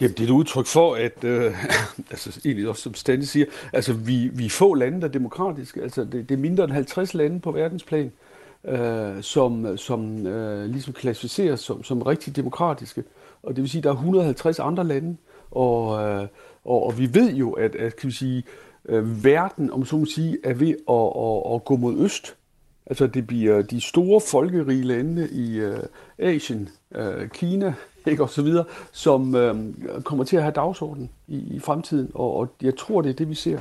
[0.00, 1.52] Jamen, det er et udtryk for, at, øh,
[2.10, 5.82] altså egentlig også som Stanley siger, altså vi, vi er få lande, der er demokratiske.
[5.82, 8.12] Altså det, det er mindre end 50 lande på verdensplan,
[8.64, 13.04] øh, som, som øh, ligesom klassificeres som, som rigtig demokratiske.
[13.42, 15.16] Og det vil sige, at der er 150 andre lande,
[15.50, 16.26] og, øh,
[16.64, 19.96] og, og vi ved jo, at, at kan vi sige, øh, øh, verden, om så
[19.96, 22.36] må sige, er ved at, at, at gå mod øst.
[22.86, 25.78] Altså det bliver de store folkerige lande i øh,
[26.18, 27.74] Asien, øh, Kina,
[28.06, 29.54] ikke, og så videre, som øh,
[30.04, 32.10] kommer til at have dagsordenen i, i fremtiden.
[32.14, 33.60] Og, og jeg tror, det er det, vi ser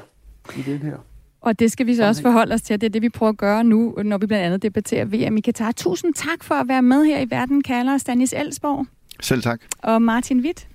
[0.58, 0.98] i den her.
[1.42, 3.38] Og det skal vi så også forholde os til, det er det, vi prøver at
[3.38, 5.72] gøre nu, når vi blandt andet debatterer VM i Katar.
[5.72, 8.86] Tusind tak for at være med her i Verden, kalder Stanis Elsborg.
[9.22, 9.62] Selv tak.
[9.84, 10.68] Og Martin Witt.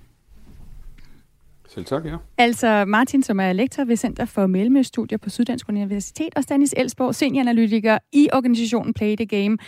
[1.76, 2.16] Selv tak, ja.
[2.38, 7.14] Altså Martin, som er lektor ved Center for Mellemøststudier på Syddansk Universitet, og Stanis Elsborg,
[7.14, 9.58] senioranalytiker i organisationen Play the Game,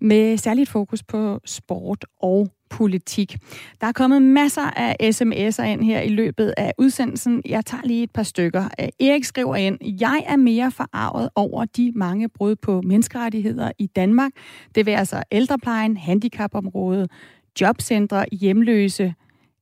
[0.00, 3.36] med særligt fokus på sport og politik.
[3.80, 7.42] Der er kommet masser af sms'er ind her i løbet af udsendelsen.
[7.46, 8.68] Jeg tager lige et par stykker.
[9.00, 14.32] Erik skriver ind, jeg er mere forarvet over de mange brud på menneskerettigheder i Danmark.
[14.74, 17.10] Det vil altså ældreplejen, handicapområdet,
[17.60, 19.14] jobcentre, hjemløse,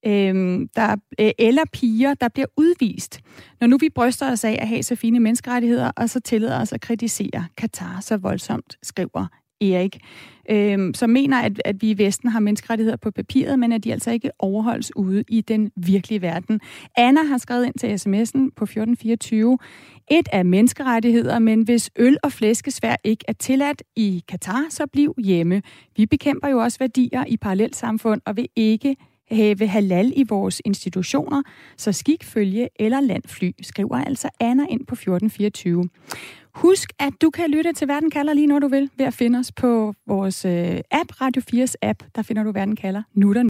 [0.07, 3.21] øh, der, øh, eller piger, der bliver udvist.
[3.61, 6.73] Når nu vi bryster os af at have så fine menneskerettigheder, og så tillader os
[6.73, 9.27] at kritisere Katar så voldsomt, skriver
[9.61, 9.97] Erik,
[10.51, 13.93] øh, som mener, at, at vi i Vesten har menneskerettigheder på papiret, men at de
[13.93, 16.61] altså ikke overholdes ude i den virkelige verden.
[16.97, 19.59] Anna har skrevet ind til sms'en på 1424.
[20.11, 25.15] Et er menneskerettigheder, men hvis øl og flæskesvær ikke er tilladt i Katar, så bliv
[25.19, 25.63] hjemme.
[25.97, 28.97] Vi bekæmper jo også værdier i parallelsamfund og vil ikke
[29.33, 31.43] Øh, have halal i vores institutioner,
[31.77, 35.89] så skik, følge eller landfly, skriver altså Anna ind på 1424.
[36.55, 39.39] Husk, at du kan lytte til Verden kalder lige når du vil, ved at finde
[39.39, 42.03] os på vores øh, app, Radio 4's app.
[42.15, 43.43] Der finder du Verden kalder nu der